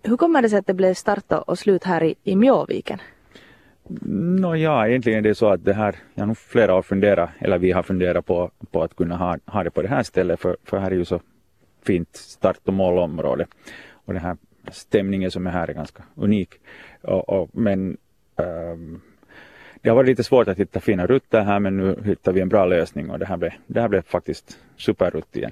Hur 0.03 0.17
kommer 0.17 0.41
det 0.41 0.49
sig 0.49 0.59
att 0.59 0.67
det 0.67 0.73
blev 0.73 0.93
start 0.93 1.31
och 1.31 1.59
slut 1.59 1.83
här 1.83 2.03
i, 2.03 2.15
i 2.23 2.35
Mjåviken? 2.35 2.99
No, 4.39 4.55
ja, 4.55 4.87
egentligen 4.87 5.19
är 5.19 5.29
det 5.29 5.35
så 5.35 5.49
att 5.49 5.65
det 5.65 5.73
här, 5.73 5.95
jag 6.13 6.21
har 6.21 6.27
nog 6.27 6.37
flera 6.37 6.75
år 6.75 6.81
funderat, 6.81 7.29
eller 7.39 7.57
vi 7.57 7.71
har 7.71 7.83
funderat 7.83 8.25
på, 8.25 8.51
på 8.71 8.83
att 8.83 8.95
kunna 8.95 9.17
ha, 9.17 9.37
ha 9.45 9.63
det 9.63 9.71
på 9.71 9.81
det 9.81 9.87
här 9.87 10.03
stället 10.03 10.39
för, 10.39 10.57
för 10.63 10.77
här 10.77 10.91
är 10.91 10.95
ju 10.95 11.05
så 11.05 11.19
fint 11.85 12.15
start 12.15 12.59
och 12.65 12.73
målområde. 12.73 13.45
Och 13.91 14.13
den 14.13 14.21
här 14.21 14.37
stämningen 14.71 15.31
som 15.31 15.47
är 15.47 15.51
här 15.51 15.67
är 15.67 15.73
ganska 15.73 16.03
unik. 16.15 16.49
Och, 17.01 17.29
och, 17.29 17.49
men 17.53 17.97
um, 18.35 19.01
det 19.81 19.89
har 19.89 19.95
varit 19.95 20.07
lite 20.07 20.23
svårt 20.23 20.47
att 20.47 20.59
hitta 20.59 20.79
fina 20.79 21.07
rutter 21.07 21.41
här 21.41 21.59
men 21.59 21.77
nu 21.77 22.03
hittar 22.05 22.31
vi 22.31 22.41
en 22.41 22.49
bra 22.49 22.65
lösning 22.65 23.09
och 23.09 23.19
det 23.19 23.25
här 23.25 23.37
blev, 23.37 23.51
det 23.67 23.81
här 23.81 23.87
blev 23.87 24.01
faktiskt 24.01 24.59
superrutt 24.77 25.35
igen. 25.35 25.51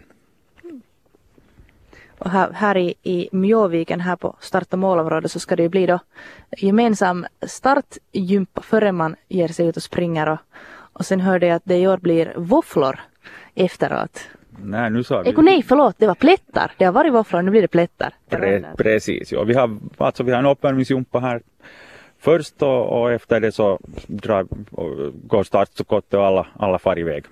Och 2.22 2.32
här, 2.32 2.51
här 2.51 2.78
i, 2.78 2.94
i 3.04 3.30
Mjåviken 3.32 4.00
här 4.00 4.16
på 4.16 4.36
start 4.40 4.74
och 4.74 4.80
målområdet 4.80 5.32
så 5.32 5.40
ska 5.40 5.56
det 5.56 5.63
ju 5.63 5.70
bli 5.70 5.86
då 5.86 6.00
gemensam 6.58 7.25
startgympa 7.42 8.62
före 8.62 8.92
man 8.92 9.16
ger 9.28 9.48
sig 9.48 9.68
ut 9.68 9.78
och 9.78 9.84
springer 9.84 10.30
och, 10.30 10.38
och 10.94 11.06
sen 11.06 11.20
hörde 11.20 11.48
jag 11.48 11.56
att 11.56 11.66
det 11.66 11.78
i 11.78 11.88
år 11.88 11.98
blir 11.98 12.34
våfflor 12.36 13.00
efteråt. 13.56 14.28
Nej, 14.63 14.90
nu 14.90 15.04
sa 15.04 15.22
vi... 15.22 15.30
Eko, 15.30 15.42
nej, 15.42 15.63
förlåt, 15.63 15.96
det 15.98 16.08
var 16.08 16.16
plättar. 16.16 16.72
Det 16.78 16.86
har 16.86 16.92
varit 16.92 17.13
våfflor, 17.13 17.42
nu 17.42 17.51
blir 17.51 17.62
det 17.62 17.68
plättar. 17.68 18.13
Pre 18.30 18.63
precis, 18.78 19.32
ja. 19.32 19.44
Vi 19.44 19.54
har, 19.54 19.78
alltså, 19.98 20.24
vi 20.24 20.32
har 20.32 20.40
en 20.40 20.46
uppvärmningsgympa 20.46 21.20
här 21.20 21.42
först 22.20 22.62
och, 22.62 23.01
och 23.01 23.12
efter 23.12 23.40
det 23.40 23.51
så 23.51 23.80
drar, 24.08 24.48
går 25.28 25.44
startskottet 25.44 26.13
och 26.13 26.25
alla, 26.25 26.48
alla 26.60 26.80
far 26.80 27.00
iväg. 27.00 27.25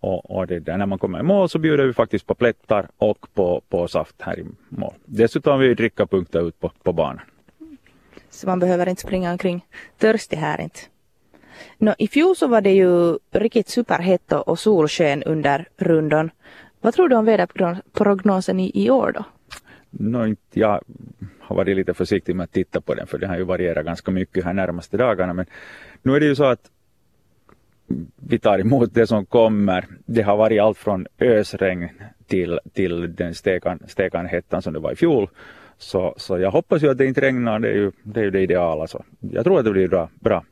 Och, 0.00 0.30
och 0.30 0.46
det 0.46 0.60
där, 0.60 0.76
när 0.76 0.86
man 0.86 0.98
kommer 0.98 1.20
i 1.20 1.22
mål 1.22 1.48
så 1.48 1.58
bjuder 1.58 1.86
vi 1.86 1.92
faktiskt 1.92 2.26
på 2.26 2.34
plättar 2.34 2.88
och 2.96 3.26
på, 3.34 3.62
på 3.68 3.88
saft 3.88 4.14
här 4.18 4.38
i 4.38 4.44
mål. 4.68 4.94
Dessutom 5.04 5.52
har 5.52 5.58
vi 5.58 5.74
drickapunkter 5.74 6.48
ut 6.48 6.60
på, 6.60 6.72
på 6.82 6.92
banan. 6.92 7.20
Så 8.30 8.46
man 8.46 8.58
behöver 8.58 8.88
inte 8.88 9.02
springa 9.02 9.32
omkring 9.32 9.66
törstig 9.98 10.36
här 10.36 10.60
inte. 10.60 10.80
Nå, 11.78 11.94
I 11.98 12.08
fjol 12.08 12.36
så 12.36 12.46
var 12.46 12.60
det 12.60 12.72
ju 12.72 13.18
riktigt 13.30 13.68
superhett 13.68 14.32
och 14.32 14.58
solsken 14.58 15.22
under 15.22 15.68
rundan. 15.76 16.30
Vad 16.80 16.94
tror 16.94 17.08
du 17.08 17.16
om 17.16 17.24
väderprognosen 17.24 18.60
i, 18.60 18.84
i 18.84 18.90
år 18.90 19.12
då? 19.12 19.24
No, 19.90 20.26
inte, 20.26 20.60
jag 20.60 20.80
har 21.40 21.56
varit 21.56 21.76
lite 21.76 21.94
försiktig 21.94 22.36
med 22.36 22.44
att 22.44 22.52
titta 22.52 22.80
på 22.80 22.94
den 22.94 23.06
för 23.06 23.18
det 23.18 23.26
har 23.26 23.36
ju 23.36 23.44
varierat 23.44 23.84
ganska 23.84 24.10
mycket 24.10 24.44
här 24.44 24.52
närmaste 24.52 24.96
dagarna. 24.96 25.32
Men 25.34 25.46
nu 26.02 26.16
är 26.16 26.20
det 26.20 26.26
ju 26.26 26.36
så 26.36 26.44
att 26.44 26.70
vi 28.16 28.38
tar 28.38 28.58
emot 28.58 28.94
det 28.94 29.06
som 29.06 29.26
kommer. 29.26 29.84
Det 30.06 30.22
har 30.22 30.36
varit 30.36 30.60
allt 30.60 30.78
från 30.78 31.06
ösregn 31.18 31.88
till, 32.26 32.60
till 32.72 33.14
den 33.14 33.34
stekan, 33.34 33.78
stekan 33.86 34.26
hettan 34.26 34.62
som 34.62 34.72
det 34.72 34.78
var 34.78 34.92
i 34.92 34.96
fjol. 34.96 35.28
Så, 35.78 36.14
så 36.16 36.38
jag 36.38 36.50
hoppas 36.50 36.82
ju 36.82 36.90
att 36.90 36.98
det 36.98 37.06
inte 37.06 37.20
regnar, 37.20 37.58
det 37.58 37.68
är 37.68 37.74
ju 37.74 37.92
det, 38.02 38.20
är 38.20 38.24
ju 38.24 38.30
det 38.30 38.40
ideala. 38.40 38.86
Så 38.86 38.98
alltså. 38.98 39.04
jag 39.20 39.44
tror 39.44 39.58
att 39.58 39.64
det 39.64 39.70
blir 39.70 39.88
bra. 39.88 40.10
bra. 40.20 40.44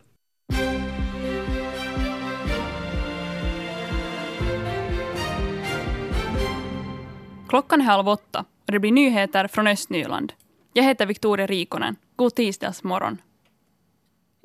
Klockan 7.49 7.81
är 7.81 7.85
halv 7.85 8.09
åtta 8.09 8.45
och 8.67 8.73
det 8.73 8.79
blir 8.79 8.93
nyheter 8.93 9.47
från 9.47 9.67
Östnyland. 9.67 10.33
Jag 10.73 10.85
heter 10.85 11.07
Victoria 11.07 11.47
Rikonen. 11.47 11.97
God 12.17 12.35
tisdagsmorgon. 12.35 13.19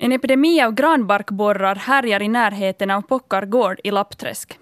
En 0.04 0.12
epidemi 0.12 0.62
av 0.62 0.72
granbarkborrar 0.72 1.74
härjar 1.74 2.22
i 2.22 2.28
närheten 2.28 2.90
av 2.90 3.02
Pockar 3.02 3.46
gård 3.46 3.80
i 3.84 3.90
Lappträsk. 3.90 4.58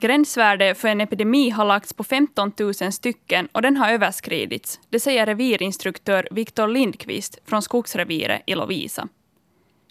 Gränsvärdet 0.00 0.78
för 0.78 0.88
en 0.88 1.00
epidemi 1.00 1.50
har 1.50 1.64
lagts 1.64 1.92
på 1.92 2.04
15 2.04 2.52
000 2.58 2.74
stycken 2.74 3.48
och 3.52 3.62
den 3.62 3.76
har 3.76 3.92
överskridits. 3.92 4.80
Det 4.88 5.00
säger 5.00 5.26
revirinstruktör 5.26 6.28
Viktor 6.30 6.68
Lindqvist 6.68 7.38
från 7.46 7.62
Skogsreviret 7.62 8.42
i 8.46 8.54
Lovisa. 8.54 9.08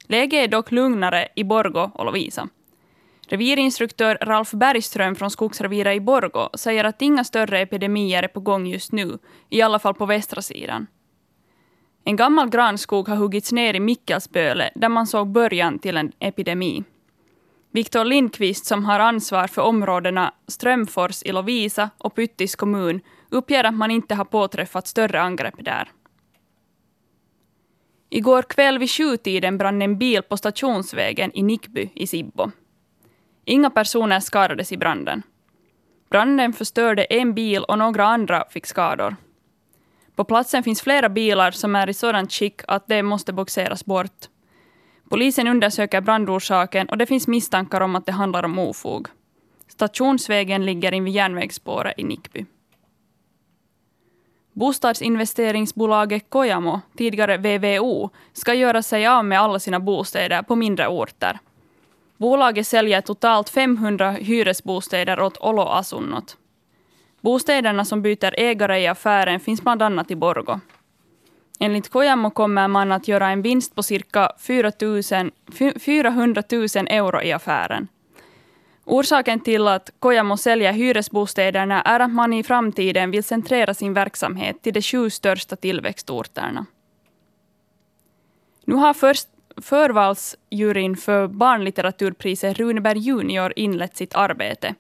Läget 0.07 0.43
är 0.43 0.47
dock 0.47 0.71
lugnare 0.71 1.27
i 1.35 1.43
Borgo 1.43 1.91
och 1.93 2.05
Lovisa. 2.05 2.47
Revirinstruktör 3.27 4.17
Ralf 4.21 4.51
Bergström 4.51 5.15
från 5.15 5.31
Skogsreviret 5.31 5.97
i 5.97 5.99
Borgo 5.99 6.49
säger 6.53 6.83
att 6.83 7.01
inga 7.01 7.23
större 7.23 7.59
epidemier 7.59 8.23
är 8.23 8.27
på 8.27 8.39
gång 8.39 8.67
just 8.67 8.91
nu, 8.91 9.17
i 9.49 9.61
alla 9.61 9.79
fall 9.79 9.93
på 9.93 10.05
västra 10.05 10.41
sidan. 10.41 10.87
En 12.03 12.15
gammal 12.15 12.49
granskog 12.49 13.07
har 13.07 13.15
huggits 13.15 13.51
ner 13.51 13.73
i 13.73 13.79
Mikkelsböle 13.79 14.71
där 14.75 14.89
man 14.89 15.07
såg 15.07 15.27
början 15.27 15.79
till 15.79 15.97
en 15.97 16.11
epidemi. 16.19 16.83
Viktor 17.71 18.05
Lindqvist 18.05 18.65
som 18.65 18.85
har 18.85 18.99
ansvar 18.99 19.47
för 19.47 19.61
områdena 19.61 20.33
Strömfors 20.47 21.23
i 21.23 21.31
Lovisa 21.31 21.89
och 21.97 22.15
Pyttis 22.15 22.55
kommun 22.55 23.01
uppger 23.29 23.63
att 23.63 23.73
man 23.73 23.91
inte 23.91 24.15
har 24.15 24.25
påträffat 24.25 24.87
större 24.87 25.21
angrepp 25.21 25.65
där. 25.65 25.91
Igår 28.09 28.41
kväll 28.41 28.79
vid 28.79 28.89
sjutiden 28.89 29.57
brann 29.57 29.81
en 29.81 29.97
bil 29.97 30.21
på 30.21 30.37
Stationsvägen 30.37 31.31
i 31.33 31.43
Nickby 31.43 31.89
i 31.93 32.07
Sibbo. 32.07 32.51
Inga 33.45 33.69
personer 33.69 34.19
skadades 34.19 34.71
i 34.71 34.77
branden. 34.77 35.23
Branden 36.09 36.53
förstörde 36.53 37.03
en 37.03 37.33
bil 37.33 37.63
och 37.63 37.77
några 37.77 38.05
andra 38.05 38.43
fick 38.49 38.65
skador. 38.65 39.15
På 40.19 40.23
platsen 40.23 40.63
finns 40.63 40.81
flera 40.81 41.09
bilar 41.09 41.51
som 41.51 41.75
är 41.75 41.89
i 41.89 41.93
sådant 41.93 42.31
skick 42.31 42.61
att 42.67 42.87
de 42.87 43.03
måste 43.03 43.33
boxeras 43.33 43.85
bort. 43.85 44.29
Polisen 45.09 45.47
undersöker 45.47 46.01
brandorsaken 46.01 46.89
och 46.89 46.97
det 46.97 47.05
finns 47.05 47.27
misstankar 47.27 47.81
om 47.81 47.95
att 47.95 48.05
det 48.05 48.11
handlar 48.11 48.43
om 48.43 48.59
ofog. 48.59 49.07
Stationsvägen 49.67 50.65
ligger 50.65 50.93
invid 50.93 51.13
järnvägsspåret 51.13 51.93
i 51.97 52.03
Nickby. 52.03 52.45
Bostadsinvesteringsbolaget 54.53 56.29
Kojamo, 56.29 56.81
tidigare 56.97 57.37
VVO, 57.37 58.09
ska 58.33 58.53
göra 58.53 58.81
sig 58.81 59.07
av 59.07 59.25
med 59.25 59.39
alla 59.41 59.59
sina 59.59 59.79
bostäder 59.79 60.41
på 60.41 60.55
mindre 60.55 60.87
orter. 60.87 61.39
Bolaget 62.17 62.67
säljer 62.67 63.01
totalt 63.01 63.49
500 63.49 64.11
hyresbostäder 64.11 65.19
åt 65.19 65.37
Olo 65.37 65.61
Asunnot. 65.61 66.37
Bostäderna 67.21 67.85
som 67.85 68.01
byter 68.01 68.39
ägare 68.39 68.79
i 68.79 68.87
affären 68.87 69.39
finns 69.39 69.61
bland 69.61 69.81
annat 69.81 70.11
i 70.11 70.15
Borgo. 70.15 70.59
Enligt 71.59 71.89
Kojamo 71.89 72.29
kommer 72.29 72.67
man 72.67 72.91
att 72.91 73.07
göra 73.07 73.29
en 73.29 73.41
vinst 73.41 73.75
på 73.75 73.83
cirka 73.83 74.31
4 74.39 74.71
000, 74.81 75.31
400 75.79 76.43
000 76.51 76.67
euro 76.89 77.21
i 77.21 77.31
affären. 77.31 77.87
Orsaken 78.85 79.39
till 79.39 79.67
att 79.67 79.89
Kojamo 79.99 80.37
säljer 80.37 80.73
hyresbostäderna 80.73 81.81
är 81.81 81.99
att 81.99 82.11
man 82.11 82.33
i 82.33 82.43
framtiden 82.43 83.11
vill 83.11 83.23
centrera 83.23 83.73
sin 83.73 83.93
verksamhet 83.93 84.61
till 84.61 84.73
de 84.73 84.81
sju 84.81 85.09
största 85.09 85.55
tillväxtorterna. 85.55 86.65
Nu 88.65 88.75
har 88.75 88.93
först 88.93 89.27
förvalsjuryn 89.61 90.97
för 90.97 91.27
barnlitteraturpriset 91.27 92.57
Runeberg 92.57 92.99
Junior 92.99 93.53
inlett 93.55 93.97
sitt 93.97 94.15
arbete. 94.15 94.75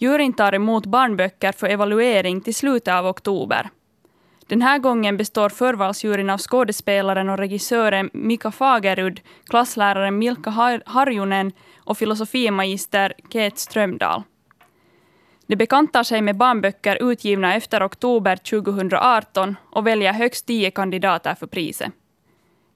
Juryn 0.00 0.32
tar 0.32 0.54
emot 0.54 0.86
barnböcker 0.86 1.52
för 1.52 1.68
evaluering 1.68 2.40
till 2.40 2.54
slutet 2.54 2.94
av 2.94 3.06
oktober. 3.06 3.70
Den 4.46 4.62
här 4.62 4.78
gången 4.78 5.16
består 5.16 5.48
förvalsjuryn 5.48 6.30
av 6.30 6.38
skådespelaren 6.38 7.28
och 7.28 7.38
regissören 7.38 8.10
Mika 8.12 8.50
Fagerud, 8.50 9.20
klassläraren 9.46 10.18
Milka 10.18 10.50
Harjunen 10.86 11.52
och 11.84 11.98
filosofimagister 11.98 13.12
Ket 13.30 13.58
Strömdahl. 13.58 14.22
De 15.46 15.56
bekantar 15.56 16.02
sig 16.02 16.22
med 16.22 16.36
barnböcker 16.36 17.10
utgivna 17.10 17.54
efter 17.54 17.86
oktober 17.86 18.36
2018 18.36 19.56
och 19.70 19.86
väljer 19.86 20.12
högst 20.12 20.46
tio 20.46 20.70
kandidater 20.70 21.34
för 21.34 21.46
priset. 21.46 21.92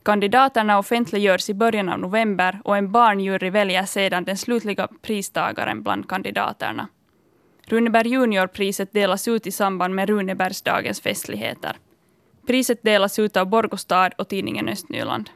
Kandidaterna 0.02 0.78
offentliggörs 0.78 1.50
i 1.50 1.54
början 1.54 1.88
av 1.88 1.98
november 1.98 2.60
och 2.64 2.76
en 2.76 2.92
barnjury 2.92 3.50
väljer 3.50 3.84
sedan 3.84 4.24
den 4.24 4.36
slutliga 4.36 4.88
pristagaren 5.02 5.82
bland 5.82 6.08
kandidaterna. 6.08 6.88
Runeberg 7.66 8.08
Juniorpriset 8.08 8.92
delas 8.92 9.28
ut 9.28 9.46
i 9.46 9.50
samband 9.50 9.94
med 9.94 10.08
Runebergsdagens 10.08 11.00
festligheter. 11.00 11.76
Priset 12.46 12.82
delas 12.82 13.18
ut 13.18 13.36
av 13.36 13.46
Borgostad 13.46 14.10
och 14.18 14.28
tidningen 14.28 14.68
Östnyland. 14.68 15.30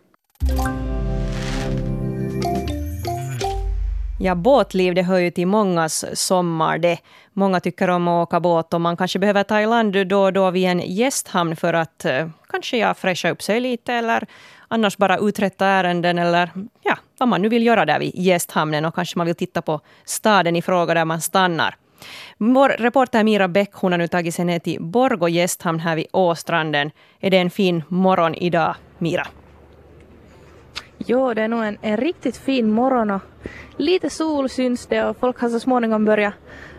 Ja, 4.21 4.35
båtliv 4.35 4.95
det 4.95 5.03
hör 5.03 5.19
ju 5.19 5.31
till 5.31 5.47
mångas 5.47 6.05
sommar. 6.13 6.79
Det. 6.79 6.99
Många 7.33 7.61
tycker 7.61 7.91
om 7.91 8.09
att 8.09 8.29
åka 8.29 8.41
båt 8.41 8.75
och 8.75 8.81
man 8.81 8.97
kanske 8.97 9.19
behöver 9.19 9.43
ta 9.43 9.61
i 9.61 9.67
land 9.67 10.07
då 10.07 10.23
och 10.23 10.33
då 10.33 10.51
vid 10.51 10.67
en 10.69 10.81
gästhamn 10.81 11.57
för 11.57 11.75
att 11.75 12.05
eh, 12.05 12.29
kanske 12.49 12.79
ja, 12.79 12.95
fräscha 12.95 13.31
upp 13.31 13.43
sig 13.43 13.61
lite 13.61 13.93
eller 13.93 14.27
annars 14.69 14.97
bara 14.97 15.19
uträtta 15.19 15.67
ärenden 15.67 16.19
eller 16.19 16.51
ja, 16.83 16.97
vad 17.19 17.29
man 17.29 17.43
nu 17.43 17.49
vill 17.49 17.67
göra 17.67 17.85
där 17.85 17.99
vid 17.99 18.13
gästhamnen 18.15 18.85
och 18.85 18.95
kanske 18.95 19.19
man 19.19 19.27
vill 19.27 19.37
titta 19.37 19.63
på 19.63 19.81
staden 20.05 20.57
i 20.57 20.63
fråga 20.63 20.95
där 20.95 21.05
man 21.05 21.21
stannar. 21.21 21.77
Vår 22.39 22.69
reporter 22.69 23.25
Mira 23.25 23.49
Bäck 23.49 23.71
hon 23.73 23.93
har 23.93 23.99
nu 23.99 24.09
tagit 24.09 24.35
sig 24.35 24.45
ner 24.45 24.59
till 24.59 24.83
Borgå 24.83 25.29
gästhamn 25.29 25.81
här 25.81 25.97
vid 25.97 26.07
Åstranden. 26.13 26.91
Är 27.21 27.31
det 27.31 27.39
en 27.39 27.51
fin 27.51 27.83
morgon 27.89 28.35
idag, 28.35 28.75
Mira? 28.99 29.27
Jo, 30.99 31.35
det 31.35 31.43
är 31.43 31.49
nog 31.49 31.65
en, 31.65 31.79
en 31.83 31.97
riktigt 31.97 32.37
fin 32.37 32.71
morgon 32.71 33.11
och 33.11 33.21
lite 33.77 34.11
sol 34.11 34.49
syns 34.49 34.87
det 34.87 35.05
och 35.05 35.17
folk 35.17 35.41
har 35.41 35.49
så 35.49 35.61
småningom 35.61 36.05
börjat 36.05 36.35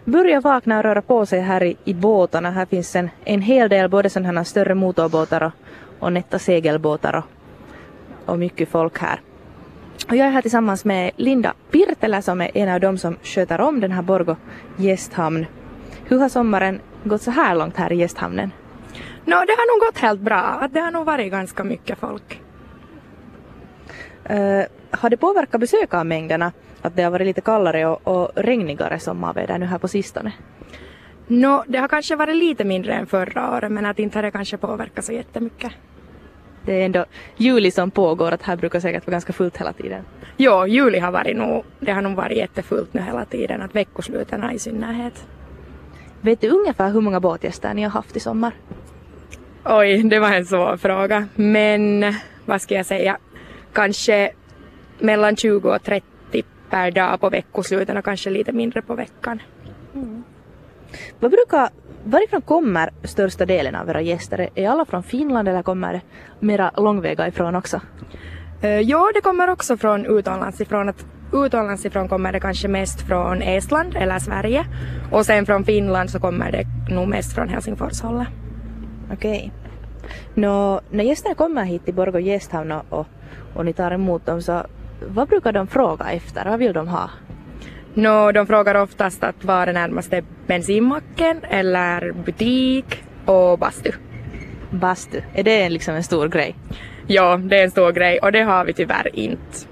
börja 0.05 0.41
vakna 0.41 0.77
och 0.77 0.83
röra 0.83 1.01
på 1.01 1.25
sig 1.25 1.39
här 1.39 1.63
i, 1.63 1.77
i 1.83 1.93
båtarna. 1.93 2.51
Här 2.51 2.65
finns 2.65 2.95
en, 2.95 3.09
en 3.25 3.41
hel 3.41 3.69
del 3.69 3.89
både 3.89 4.09
sådana 4.09 4.39
här 4.39 4.43
större 4.43 4.75
motorbåtar 4.75 5.43
och, 5.43 5.51
och 5.99 6.13
nätta 6.13 6.39
segelbåtar 6.39 7.15
och, 7.15 7.23
och 8.25 8.39
mycket 8.39 8.69
folk 8.69 8.99
här. 8.99 9.21
Och 10.05 10.15
jag 10.15 10.27
är 10.27 10.31
här 10.31 10.41
tillsammans 10.41 10.85
med 10.85 11.11
Linda 11.15 11.53
Pirtelä 11.71 12.21
som 12.21 12.41
är 12.41 12.57
en 12.57 12.69
av 12.69 12.79
dem 12.79 12.97
som 12.97 13.17
sköter 13.23 13.61
om 13.61 13.79
den 13.79 13.91
här 13.91 14.01
Borgo 14.01 14.35
gästhamn. 14.77 15.45
Hur 16.05 16.19
har 16.19 16.29
sommaren 16.29 16.81
gått 17.03 17.21
så 17.21 17.31
här 17.31 17.55
långt 17.55 17.77
här 17.77 17.93
i 17.93 17.95
gästhamnen? 17.95 18.51
No, 19.25 19.35
det 19.47 19.55
har 19.57 19.75
nog 19.75 19.87
gått 19.87 19.97
helt 19.97 20.21
bra. 20.21 20.67
Det 20.71 20.79
har 20.79 20.91
nog 20.91 21.05
varit 21.05 21.31
ganska 21.31 21.63
mycket 21.63 21.99
folk. 21.99 22.41
Uh, 24.29 24.63
har 24.91 25.09
det 25.09 25.17
påverkat 25.17 25.61
besökarmängderna 25.61 26.51
att 26.81 26.95
det 26.95 27.03
har 27.03 27.11
varit 27.11 27.27
lite 27.27 27.41
kallare 27.41 27.85
och, 27.85 28.07
och 28.07 28.31
regnigare 28.35 28.99
sommarväder 28.99 29.57
nu 29.57 29.65
här 29.65 29.77
på 29.77 29.87
sistone? 29.87 30.31
No, 31.27 31.63
det 31.67 31.77
har 31.77 31.87
kanske 31.87 32.15
varit 32.15 32.35
lite 32.35 32.63
mindre 32.63 32.93
än 32.93 33.07
förra 33.07 33.57
året 33.57 33.71
men 33.71 33.85
att 33.85 33.99
inte 33.99 34.17
har 34.17 34.23
det 34.23 34.31
kanske 34.31 34.57
påverkat 34.57 35.05
så 35.05 35.11
jättemycket. 35.11 35.71
Det 36.67 36.81
är 36.81 36.85
ändå 36.85 37.05
juli 37.37 37.71
som 37.71 37.91
pågår, 37.91 38.31
att 38.31 38.41
här 38.41 38.55
brukar 38.55 38.79
säkert 38.79 39.07
vara 39.07 39.11
ganska 39.11 39.33
fullt 39.33 39.57
hela 39.57 39.73
tiden. 39.73 40.03
Jo, 40.37 40.65
juli 40.67 40.99
har 40.99 41.11
varit 41.11 41.37
nog, 41.37 41.63
det 41.79 41.91
har 41.91 42.01
nog 42.01 42.15
varit 42.15 42.37
jättefullt 42.37 42.93
nu 42.93 43.01
hela 43.01 43.25
tiden, 43.25 43.61
att 43.61 43.75
veckosluten 43.75 44.51
i 44.51 44.59
synnerhet. 44.59 45.27
Vet 46.21 46.41
du 46.41 46.49
ungefär 46.49 46.91
hur 46.91 47.01
många 47.01 47.19
båtgäster 47.19 47.73
ni 47.73 47.83
har 47.83 47.89
haft 47.89 48.15
i 48.15 48.19
sommar? 48.19 48.53
Oj, 49.65 50.03
det 50.03 50.19
var 50.19 50.31
en 50.31 50.45
svår 50.45 50.77
fråga. 50.77 51.27
Men 51.35 52.13
vad 52.45 52.61
ska 52.61 52.75
jag 52.75 52.85
säga? 52.85 53.17
kanske 53.77 54.31
mellan 54.99 55.35
20 55.35 55.69
och 55.69 55.83
30 55.83 56.43
per 56.69 56.91
dag 56.91 57.19
på 57.19 57.29
veckosluten 57.29 57.97
och 57.97 58.05
kanske 58.05 58.29
lite 58.29 58.51
mindre 58.51 58.81
på 58.81 58.95
veckan. 58.95 59.41
Vad 61.19 61.31
brukar, 61.31 61.69
varifrån 62.03 62.41
kommer 62.41 62.89
största 63.03 63.45
delen 63.45 63.75
av 63.75 63.89
era 63.89 64.01
gäster? 64.01 64.49
Är 64.55 64.69
alla 64.69 64.85
från 64.85 65.03
Finland 65.03 65.47
eller 65.47 65.63
kommer 65.63 65.93
det 65.93 66.01
mera 66.39 66.71
långväga 66.77 67.27
ifrån 67.27 67.55
också? 67.55 67.81
Uh, 68.63 68.69
ja, 68.69 69.11
det 69.13 69.21
kommer 69.21 69.49
också 69.49 69.77
från 69.77 70.05
utomlands 70.05 70.61
ifrån. 70.61 70.89
Att 70.89 71.05
utomlands 71.33 71.85
ifrån 71.85 72.09
kommer 72.09 72.31
det 72.31 72.39
kanske 72.39 72.67
mest 72.67 73.01
från 73.01 73.41
Estland 73.41 73.95
eller 73.95 74.19
Sverige 74.19 74.65
och 75.11 75.25
sen 75.25 75.45
från 75.45 75.63
Finland 75.63 76.09
så 76.09 76.19
kommer 76.19 76.51
det 76.51 76.93
nog 76.95 77.07
mest 77.07 77.35
från 77.35 77.49
Helsingforshållet. 77.49 78.27
Okej. 79.13 79.51
Nå, 80.33 80.81
när 80.89 81.03
gästerna 81.03 81.35
kommer 81.35 81.63
hit 81.63 81.85
till 81.85 81.93
Borgå 81.93 82.19
gästhamn 82.19 82.71
och, 82.71 82.83
och, 82.89 83.07
och 83.55 83.65
ni 83.65 83.73
tar 83.73 83.91
emot 83.91 84.25
dem 84.25 84.41
så 84.41 84.65
vad 85.07 85.27
brukar 85.27 85.51
de 85.51 85.67
fråga 85.67 86.05
efter? 86.11 86.49
Vad 86.49 86.59
vill 86.59 86.73
de 86.73 86.87
ha? 86.87 87.09
Nå, 87.93 88.31
de 88.31 88.47
frågar 88.47 88.75
oftast 88.75 89.23
att 89.23 89.43
var 89.43 89.67
är 89.67 89.73
närmaste 89.73 90.23
bensinmacken 90.47 91.43
eller 91.49 92.11
butik 92.11 93.03
och 93.25 93.59
bastu. 93.59 93.91
Bastu, 94.69 95.21
är 95.33 95.43
det 95.43 95.69
liksom 95.69 95.95
en 95.95 96.03
stor 96.03 96.27
grej? 96.27 96.55
Ja, 97.07 97.37
det 97.37 97.59
är 97.59 97.63
en 97.63 97.71
stor 97.71 97.91
grej 97.91 98.19
och 98.19 98.31
det 98.31 98.41
har 98.41 98.65
vi 98.65 98.73
tyvärr 98.73 99.15
inte. 99.15 99.67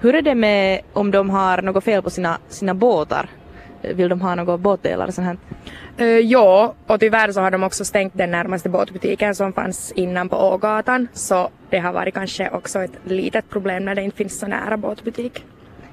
Hur 0.00 0.14
är 0.14 0.22
det 0.22 0.34
med 0.34 0.80
om 0.92 1.10
de 1.10 1.30
har 1.30 1.62
något 1.62 1.84
fel 1.84 2.02
på 2.02 2.10
sina, 2.10 2.38
sina 2.48 2.74
båtar? 2.74 3.30
Vill 3.82 4.08
de 4.08 4.20
ha 4.20 4.34
några 4.34 4.58
båtdelar 4.58 5.06
och 5.06 5.14
sånt 5.14 5.26
här? 5.26 5.36
Uh, 6.00 6.18
ja, 6.18 6.74
och 6.86 7.00
tyvärr 7.00 7.32
så 7.32 7.40
har 7.40 7.50
de 7.50 7.62
också 7.62 7.84
stängt 7.84 8.12
den 8.16 8.30
närmaste 8.30 8.68
båtbutiken 8.68 9.34
som 9.34 9.52
fanns 9.52 9.92
innan 9.92 10.28
på 10.28 10.36
Ågatan. 10.36 11.08
Så 11.12 11.50
det 11.70 11.78
har 11.78 11.92
varit 11.92 12.14
kanske 12.14 12.50
också 12.50 12.78
ett 12.78 12.98
litet 13.04 13.50
problem 13.50 13.84
när 13.84 13.94
det 13.94 14.02
inte 14.02 14.16
finns 14.16 14.38
så 14.38 14.46
nära 14.46 14.76
båtbutik. 14.76 15.44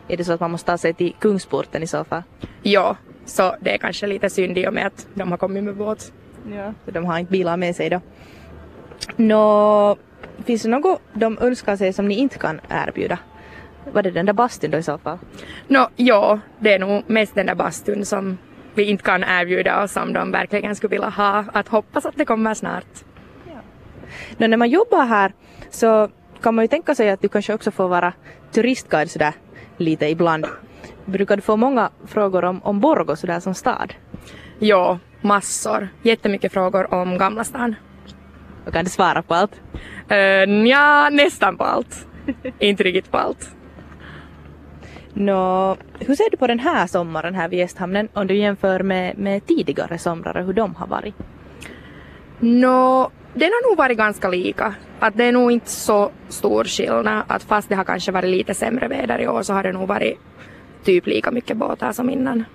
Är 0.08 0.18
det 0.18 0.24
så 0.24 0.34
att 0.34 0.40
man 0.40 0.52
måste 0.52 0.72
ta 0.72 0.78
sig 0.78 0.94
till 0.94 1.16
Kungsporten 1.20 1.84
i 1.84 1.88
så 1.88 2.04
fall? 2.04 2.24
Ja, 2.64 2.98
så 3.26 3.56
det 3.62 3.74
är 3.74 3.78
kanske 3.78 4.08
lite 4.08 4.30
synd 4.30 4.58
i 4.58 4.68
och 4.68 4.74
med 4.74 4.88
att 4.88 5.08
de 5.14 5.32
har 5.32 5.38
kommit 5.38 5.64
med 5.64 5.76
båt. 5.76 6.14
Ja. 6.52 6.74
Så 6.86 6.92
de 6.92 7.06
har 7.06 7.20
inte 7.20 7.32
bilar 7.32 7.58
med 7.58 7.76
sig 7.76 7.90
då? 7.90 8.02
Nå, 9.16 9.96
finns 10.46 10.62
det 10.62 10.70
något 10.70 11.02
de 11.14 11.38
önskar 11.42 11.76
sig 11.76 11.94
som 11.94 12.08
ni 12.08 12.16
inte 12.16 12.38
kan 12.38 12.60
erbjuda? 12.70 13.20
Var 13.94 14.04
det 14.04 14.12
den 14.12 14.26
där 14.26 14.34
bastun 14.34 14.72
då 14.72 14.78
i 14.78 14.84
så 14.84 14.98
fall? 14.98 15.18
Nå, 15.68 15.90
ja, 15.96 16.40
det 16.60 16.74
är 16.74 16.80
nog 16.80 17.04
mest 17.08 17.36
den 17.36 17.46
där 17.46 17.56
bastun 17.56 18.06
som 18.06 18.38
vi 18.74 18.84
inte 18.84 19.04
kan 19.04 19.24
erbjuda 19.24 19.84
och 19.84 19.90
som 19.90 20.14
de 20.14 20.32
verkligen 20.32 20.76
skulle 20.76 20.92
vilja 20.92 21.10
ha. 21.10 21.46
Att 21.54 21.68
hoppas 21.68 22.06
att 22.06 22.16
det 22.16 22.26
kommer 22.26 22.54
snart. 22.54 23.06
Ja. 23.48 23.60
Nå, 24.38 24.48
när 24.48 24.58
man 24.58 24.70
jobbar 24.70 25.06
här 25.06 25.34
så 25.70 26.10
kan 26.42 26.56
man 26.56 26.64
ju 26.64 26.68
tänka 26.68 26.96
sig 26.96 27.10
att 27.10 27.22
du 27.22 27.30
kanske 27.30 27.54
också 27.54 27.72
får 27.72 27.88
vara 27.88 28.14
turistguide 28.52 29.12
sådär 29.12 29.34
lite 29.78 30.06
ibland. 30.06 30.46
Brukar 31.06 31.36
du 31.36 31.42
få 31.42 31.58
många 31.58 31.90
frågor 32.08 32.46
om, 32.46 32.64
om 32.64 32.80
Borgå 32.80 33.16
sådär 33.16 33.40
som 33.40 33.54
stad? 33.54 33.94
Ja, 34.60 35.00
massor. 35.22 35.88
Jättemycket 36.02 36.54
frågor 36.54 36.94
om 36.94 37.18
Gamla 37.18 37.44
stan. 37.44 37.76
Och 38.66 38.74
kan 38.74 38.84
du 38.84 38.90
svara 38.90 39.22
på 39.22 39.34
allt? 39.34 39.62
Uh, 40.12 40.68
ja, 40.68 41.10
nästan 41.12 41.58
på 41.58 41.64
allt. 41.64 42.08
Inte 42.60 42.84
riktigt 42.84 43.12
på 43.12 43.18
allt. 43.18 43.56
Nå, 45.14 45.78
hur 46.00 46.16
ser 46.16 46.30
du 46.32 46.38
på 46.38 46.48
den 46.48 46.60
här 46.60 46.88
sommaren 46.88 47.36
här 47.36 47.48
vid 47.48 47.60
Gästhamnen 47.60 48.10
om 48.14 48.28
du 48.28 48.36
jämför 48.36 48.80
med, 48.84 49.18
med 49.18 49.46
tidigare 49.46 49.98
somrar 49.98 50.44
hur 50.44 50.54
de 50.54 50.76
har 50.76 50.88
varit? 50.88 51.16
Nå, 52.40 53.12
den 53.34 53.52
har 53.52 53.70
nog 53.70 53.78
varit 53.78 53.98
ganska 53.98 54.30
lika. 54.30 54.76
Att 55.00 55.18
det 55.18 55.24
är 55.24 55.32
nog 55.32 55.52
inte 55.52 55.70
så 55.70 56.12
stor 56.30 56.64
skillnad. 56.64 57.24
Att 57.28 57.44
fast 57.44 57.70
det 57.70 57.76
har 57.76 57.84
kanske 57.84 58.12
varit 58.12 58.30
lite 58.30 58.54
sämre 58.54 58.88
väder 58.88 59.22
i 59.22 59.28
år 59.28 59.44
så 59.44 59.54
har 59.54 59.64
det 59.64 59.72
nog 59.72 59.88
varit 59.88 60.20
typ 60.84 61.08
lika 61.08 61.32
mycket 61.32 61.58
båtar 61.58 61.92
som 61.92 62.10
innan. 62.10 62.46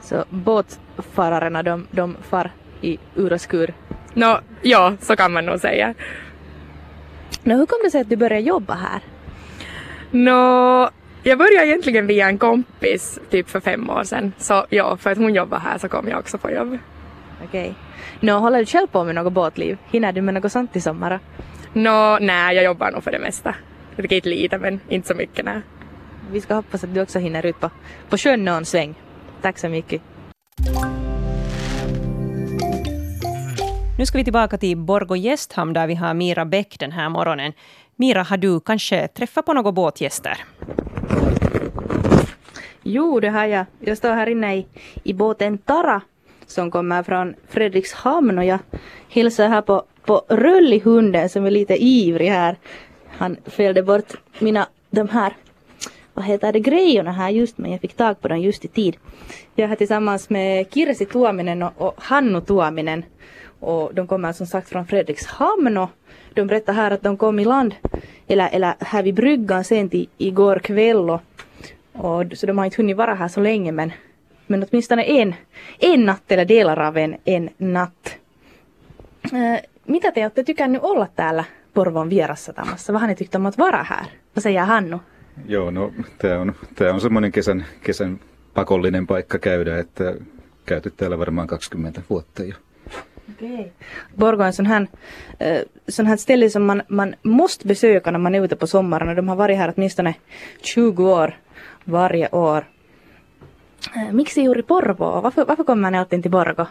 Så 0.00 0.24
båtfararna 0.30 1.62
de, 1.62 1.86
de 1.90 2.16
far 2.22 2.50
i 2.80 2.98
ur 3.14 3.32
och 3.32 3.40
skur? 3.40 3.74
Nå, 4.14 4.40
ja, 4.62 4.94
så 5.00 5.16
kan 5.16 5.32
man 5.32 5.46
nog 5.46 5.60
säga. 5.60 5.94
Nå, 7.42 7.56
hur 7.56 7.66
kom 7.66 7.78
det 7.84 7.90
sig 7.90 8.00
att 8.00 8.08
du 8.08 8.16
började 8.16 8.42
jobba 8.42 8.74
här? 8.74 9.00
Nå, 10.10 10.90
jag 11.22 11.38
började 11.38 11.66
egentligen 11.66 12.06
via 12.06 12.28
en 12.28 12.38
kompis 12.38 13.20
typ 13.30 13.48
för 13.48 13.60
fem 13.60 13.90
år 13.90 14.04
sedan. 14.04 14.32
Så 14.38 14.66
ja, 14.70 14.96
för 14.96 15.10
att 15.10 15.18
hon 15.18 15.34
jobbar 15.34 15.58
här 15.58 15.78
så 15.78 15.88
kom 15.88 16.08
jag 16.08 16.18
också 16.18 16.38
på 16.38 16.50
jobb. 16.50 16.78
Okej. 17.48 17.70
Okay. 17.70 17.74
Nå, 18.20 18.38
håller 18.38 18.58
du 18.58 18.66
själv 18.66 18.86
på 18.86 19.04
med 19.04 19.14
något 19.14 19.32
båtliv? 19.32 19.78
Hinner 19.90 20.12
du 20.12 20.22
med 20.22 20.34
något 20.34 20.52
sånt 20.52 20.76
i 20.76 20.80
sommar? 20.80 21.20
Nå, 21.72 22.18
nej, 22.20 22.56
jag 22.56 22.64
jobbar 22.64 22.90
nog 22.90 23.04
för 23.04 23.12
det 23.12 23.18
mesta. 23.18 23.54
Riktigt 23.96 24.26
lite, 24.26 24.58
men 24.58 24.80
inte 24.88 25.08
så 25.08 25.14
mycket, 25.14 25.44
nej. 25.44 25.60
Vi 26.30 26.40
ska 26.40 26.54
hoppas 26.54 26.84
att 26.84 26.94
du 26.94 27.02
också 27.02 27.18
hinner 27.18 27.46
ut 27.46 27.60
på, 27.60 27.70
på 28.08 28.16
sjön 28.16 28.44
någon 28.44 28.64
sväng. 28.64 28.94
Tack 29.42 29.58
så 29.58 29.68
mycket. 29.68 30.02
Nu 33.98 34.06
ska 34.06 34.18
vi 34.18 34.24
tillbaka 34.24 34.58
till 34.58 34.76
Borgå 34.76 35.16
gästhamn 35.16 35.72
där 35.72 35.86
vi 35.86 35.94
har 35.94 36.14
Mira 36.14 36.44
Bäck 36.44 36.78
den 36.78 36.92
här 36.92 37.08
morgonen. 37.08 37.52
Mira, 37.96 38.22
har 38.22 38.36
du 38.36 38.60
kanske 38.60 39.08
träffat 39.08 39.46
på 39.46 39.52
några 39.52 39.72
båtgäster? 39.72 40.44
Jo, 42.82 43.20
det 43.20 43.28
har 43.28 43.46
jag. 43.46 43.66
Jag 43.80 43.98
står 43.98 44.14
här 44.14 44.26
inne 44.26 44.56
i, 44.56 44.66
i 45.04 45.14
båten 45.14 45.58
Tara 45.58 46.02
som 46.52 46.70
kommer 46.70 47.02
från 47.02 47.34
Fredrikshamn 47.48 48.38
och 48.38 48.44
jag 48.44 48.58
hälsar 49.08 49.48
här 49.48 49.62
på, 49.62 49.82
på 50.04 50.22
Rullihunden 50.28 51.28
som 51.28 51.46
är 51.46 51.50
lite 51.50 51.84
ivrig 51.84 52.28
här. 52.28 52.56
Han 53.08 53.36
fällde 53.46 53.82
bort 53.82 54.12
mina, 54.38 54.68
de 54.90 55.08
här, 55.08 55.32
vad 56.14 56.24
heter 56.24 56.52
det, 56.52 56.60
grejerna 56.60 57.12
här 57.12 57.30
just 57.30 57.58
men 57.58 57.70
jag 57.70 57.80
fick 57.80 57.94
tag 57.94 58.20
på 58.20 58.28
dem 58.28 58.40
just 58.40 58.64
i 58.64 58.68
tid. 58.68 58.96
Jag 59.54 59.64
är 59.64 59.68
här 59.68 59.76
tillsammans 59.76 60.30
med 60.30 60.66
Kirsi 60.74 61.06
Tuominen 61.06 61.62
och, 61.62 61.72
och 61.76 61.94
Hannu 61.98 62.40
Tuominen 62.40 63.04
och 63.60 63.94
de 63.94 64.06
kommer 64.06 64.32
som 64.32 64.46
sagt 64.46 64.68
från 64.68 64.86
Fredrikshamn 64.86 65.78
och 65.78 65.90
de 66.34 66.46
berättar 66.46 66.72
här 66.72 66.90
att 66.90 67.02
de 67.02 67.16
kom 67.16 67.38
i 67.38 67.44
land 67.44 67.74
eller, 68.26 68.48
eller 68.52 68.74
här 68.78 69.02
vid 69.02 69.14
bryggan 69.14 69.64
sent 69.64 69.94
i, 69.94 70.08
igår 70.18 70.58
kväll 70.58 71.10
och, 71.10 71.20
och, 71.92 72.24
så 72.34 72.46
de 72.46 72.58
har 72.58 72.64
inte 72.64 72.76
hunnit 72.76 72.96
vara 72.96 73.14
här 73.14 73.28
så 73.28 73.40
länge 73.40 73.72
men, 73.72 73.92
men 74.52 74.64
åtminstone 74.70 75.02
en, 75.02 75.34
en 75.78 76.04
natt 76.06 76.32
eller 76.32 76.44
delar 76.44 76.80
av 76.80 76.96
en, 76.96 77.16
en 77.24 77.50
natt. 77.58 78.16
Äh, 79.34 79.60
mitä 79.86 80.12
te 80.12 80.22
olette 80.22 80.44
tykännyt 80.44 80.82
olla 80.82 81.06
täällä 81.16 81.44
Porvoon 81.74 82.10
vierassatamassa? 82.10 82.92
Vad 82.92 83.00
har 83.00 83.08
ni 83.08 83.14
tyckt 83.14 83.34
om 83.34 83.46
att 83.46 83.58
vara 83.58 83.82
här? 83.82 84.06
Vad 84.34 84.42
säger 84.42 84.60
Hannu? 84.60 84.98
Joo, 85.46 85.70
no 85.70 85.92
tämä 86.18 86.38
on, 86.38 86.54
tää 86.74 86.92
on 86.92 87.00
semmoinen 87.00 87.32
kesän, 87.32 87.64
kesän 87.82 88.20
pakollinen 88.54 89.06
paikka 89.06 89.38
käydä, 89.38 89.78
että 89.78 90.14
käyty 90.66 90.90
täällä 90.90 91.18
varmaan 91.18 91.48
20 91.48 92.02
vuotta 92.10 92.42
jo. 92.44 92.54
Okay. 93.34 93.64
Borgå 94.16 94.42
är 94.42 94.46
en 94.46 94.52
sån 94.52 94.66
här, 94.66 94.86
sån 95.88 96.06
här 96.06 96.16
ställe 96.16 96.50
som 96.50 96.64
man, 96.64 96.82
man 96.88 97.14
måste 97.22 97.66
besöka 97.66 98.10
när 98.10 98.18
man 98.18 98.34
är 98.34 98.44
ute 98.44 98.56
på 98.56 98.66
sommaren 98.66 99.08
och 99.08 99.16
de 99.16 99.28
har 99.28 99.36
varit 99.36 99.58
här 99.58 99.72
åtminstone 99.76 100.14
20 100.62 101.12
år 101.12 101.36
varje 101.84 102.28
år. 102.28 102.64
Uh, 103.96 104.12
miksi 104.12 104.44
juuri 104.44 104.62
Porvoo? 104.62 105.22
Varför, 105.22 105.46
varför 105.46 105.64
kommer 105.64 105.90
ni 105.90 105.98
alltid 105.98 106.22
till 106.22 106.30
Borgå? 106.30 106.66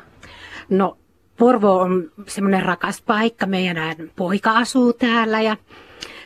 No, 0.70 0.98
Porvo 1.38 1.68
on 1.80 2.12
semmoinen 2.28 2.64
rakas 2.64 3.02
paikka. 3.02 3.46
Meidän 3.46 3.96
poika 4.16 4.52
asuu 4.58 4.94
täällä 4.94 5.42
ja 5.42 5.58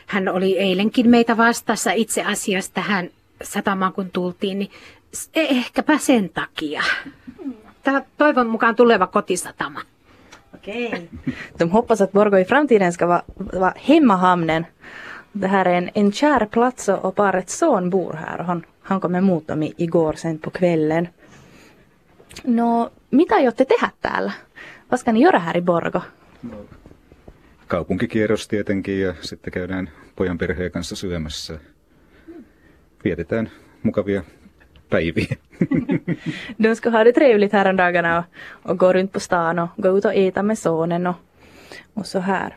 hän 0.06 0.28
oli 0.28 0.58
eilenkin 0.58 1.10
meitä 1.10 1.36
vastassa 1.36 1.92
itse 1.92 2.22
asiassa 2.22 2.74
tähän 2.74 3.10
satamaan 3.42 3.92
kun 3.92 4.10
tultiin, 4.10 4.58
niin 4.58 4.70
ehkäpä 5.34 5.98
sen 5.98 6.28
takia. 6.28 6.82
Tämä 7.82 8.02
toivon 8.18 8.46
mukaan 8.46 8.76
tuleva 8.76 9.06
kotisatama. 9.06 9.80
Okej. 10.54 11.08
De 11.58 11.64
hoppas 11.72 12.00
att 12.00 12.12
Borgå 12.12 12.36
i 12.36 12.44
framtiden 12.44 12.92
ska 12.92 13.06
vara, 13.08 13.22
vara 13.60 13.72
hemmahamnen. 13.88 14.66
Det 15.40 15.48
här 15.48 15.68
är 15.68 15.74
en, 15.74 15.90
en 15.94 16.12
kär 16.12 16.46
plats 16.46 16.88
och 16.88 17.14
parets 17.14 17.58
son 17.58 17.90
bor 17.90 18.12
här 18.12 18.40
och 18.40 18.46
han, 18.46 18.64
han 18.86 19.00
kom 19.00 19.14
emot 19.14 19.48
dem 19.48 19.62
igår 19.78 20.12
sen 20.12 20.38
på 20.38 20.50
kvällen. 20.50 21.08
No, 22.44 22.92
mitä 23.10 23.34
aiotte 23.34 23.64
tehdä 23.64 23.90
täällä? 24.00 24.32
Vad 24.90 25.00
ska 25.00 25.12
ni 25.12 25.20
göra 25.20 25.38
här 25.38 25.56
i 25.56 25.60
Borgå? 25.60 26.00
Kaupunkikierros 27.66 28.48
tietenkin 28.48 29.00
ja 29.00 29.14
sitten 29.20 29.52
käydään 29.52 29.90
pojan 30.16 30.38
perheen 30.38 30.70
kanssa 30.70 30.96
syömässä. 30.96 31.58
Vietetään 33.04 33.50
mukavia 33.82 34.22
päiviä. 34.90 35.36
De 36.62 36.74
ska 36.74 36.90
ha 36.90 37.04
det 37.04 37.12
trevligt 37.12 37.52
här 37.52 37.68
om 37.68 37.76
dagarna 37.76 38.18
och, 38.18 38.24
och 38.70 38.78
gå 38.78 38.92
runt 38.92 39.12
på 39.12 39.20
stan 39.20 39.58
och 39.58 39.68
gå 39.82 39.98
ut 39.98 40.04
och 40.04 40.14
äta 40.14 40.42
med 40.42 40.58
sonen 40.58 41.06
och, 41.06 41.16
och 41.94 42.06
så 42.06 42.18
här. 42.18 42.56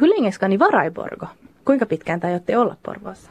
Hur 0.00 0.06
länge 0.08 0.32
ska 0.32 0.48
ni 0.48 0.56
vara 0.56 0.86
i 0.86 0.90
Borgå? 0.90 1.26
Kuinka 1.64 1.86
pitkään 1.86 2.20
te 2.20 2.26
aiotte 2.26 2.56
olla 2.56 2.76
Porvoossa? 2.82 3.30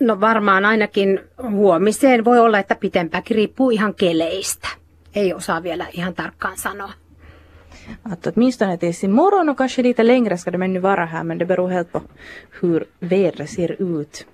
No 0.00 0.20
varmaan 0.20 0.64
ainakin 0.64 1.20
huomiseen 1.50 2.24
voi 2.24 2.38
olla, 2.38 2.58
että 2.58 2.74
pitempäkin 2.74 3.34
riippuu 3.34 3.70
ihan 3.70 3.94
keleistä. 3.94 4.68
Ei 5.14 5.34
osaa 5.34 5.62
vielä 5.62 5.86
ihan 5.92 6.14
tarkkaan 6.14 6.58
sanoa. 6.58 6.92
att 8.02 8.26
åtminstone 8.26 8.76
tills 8.76 9.04
imorgon 9.04 9.48
och 9.48 9.58
kanske 9.58 9.82
lite 9.82 10.02
längre 10.02 10.38
ska 10.38 10.50
de 10.50 10.62
ännu 10.62 10.80
vara 10.80 11.06
här 11.06 11.24
men 11.24 11.38
det 11.38 11.46
beror 11.46 11.68
helt 11.68 11.92
på 11.92 12.02
hur 12.60 12.84
vädret 13.00 13.50
ser 13.50 13.82
ut. 13.82 14.26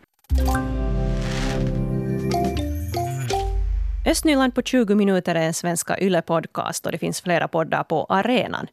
Östnyland 4.06 4.54
på 4.54 4.62
20 4.62 4.94
minuter 4.94 5.34
är 5.34 5.46
en 5.46 5.54
svenska 5.54 5.96
YLE-podcast 5.96 6.86
och 6.86 6.92
det 6.92 6.98
finns 6.98 7.20
flera 7.22 7.48
poddar 7.48 7.84
på 7.84 8.06
arenan. 8.08 8.66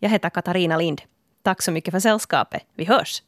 Jag 0.00 0.10
heter 0.10 0.30
Katarina 0.30 0.76
Lind. 0.76 1.00
Tack 1.42 1.62
så 1.62 1.72
mycket 1.72 1.92
för 1.92 2.00
sällskapet. 2.00 2.62
Vi 2.74 2.84
hörs! 2.84 3.22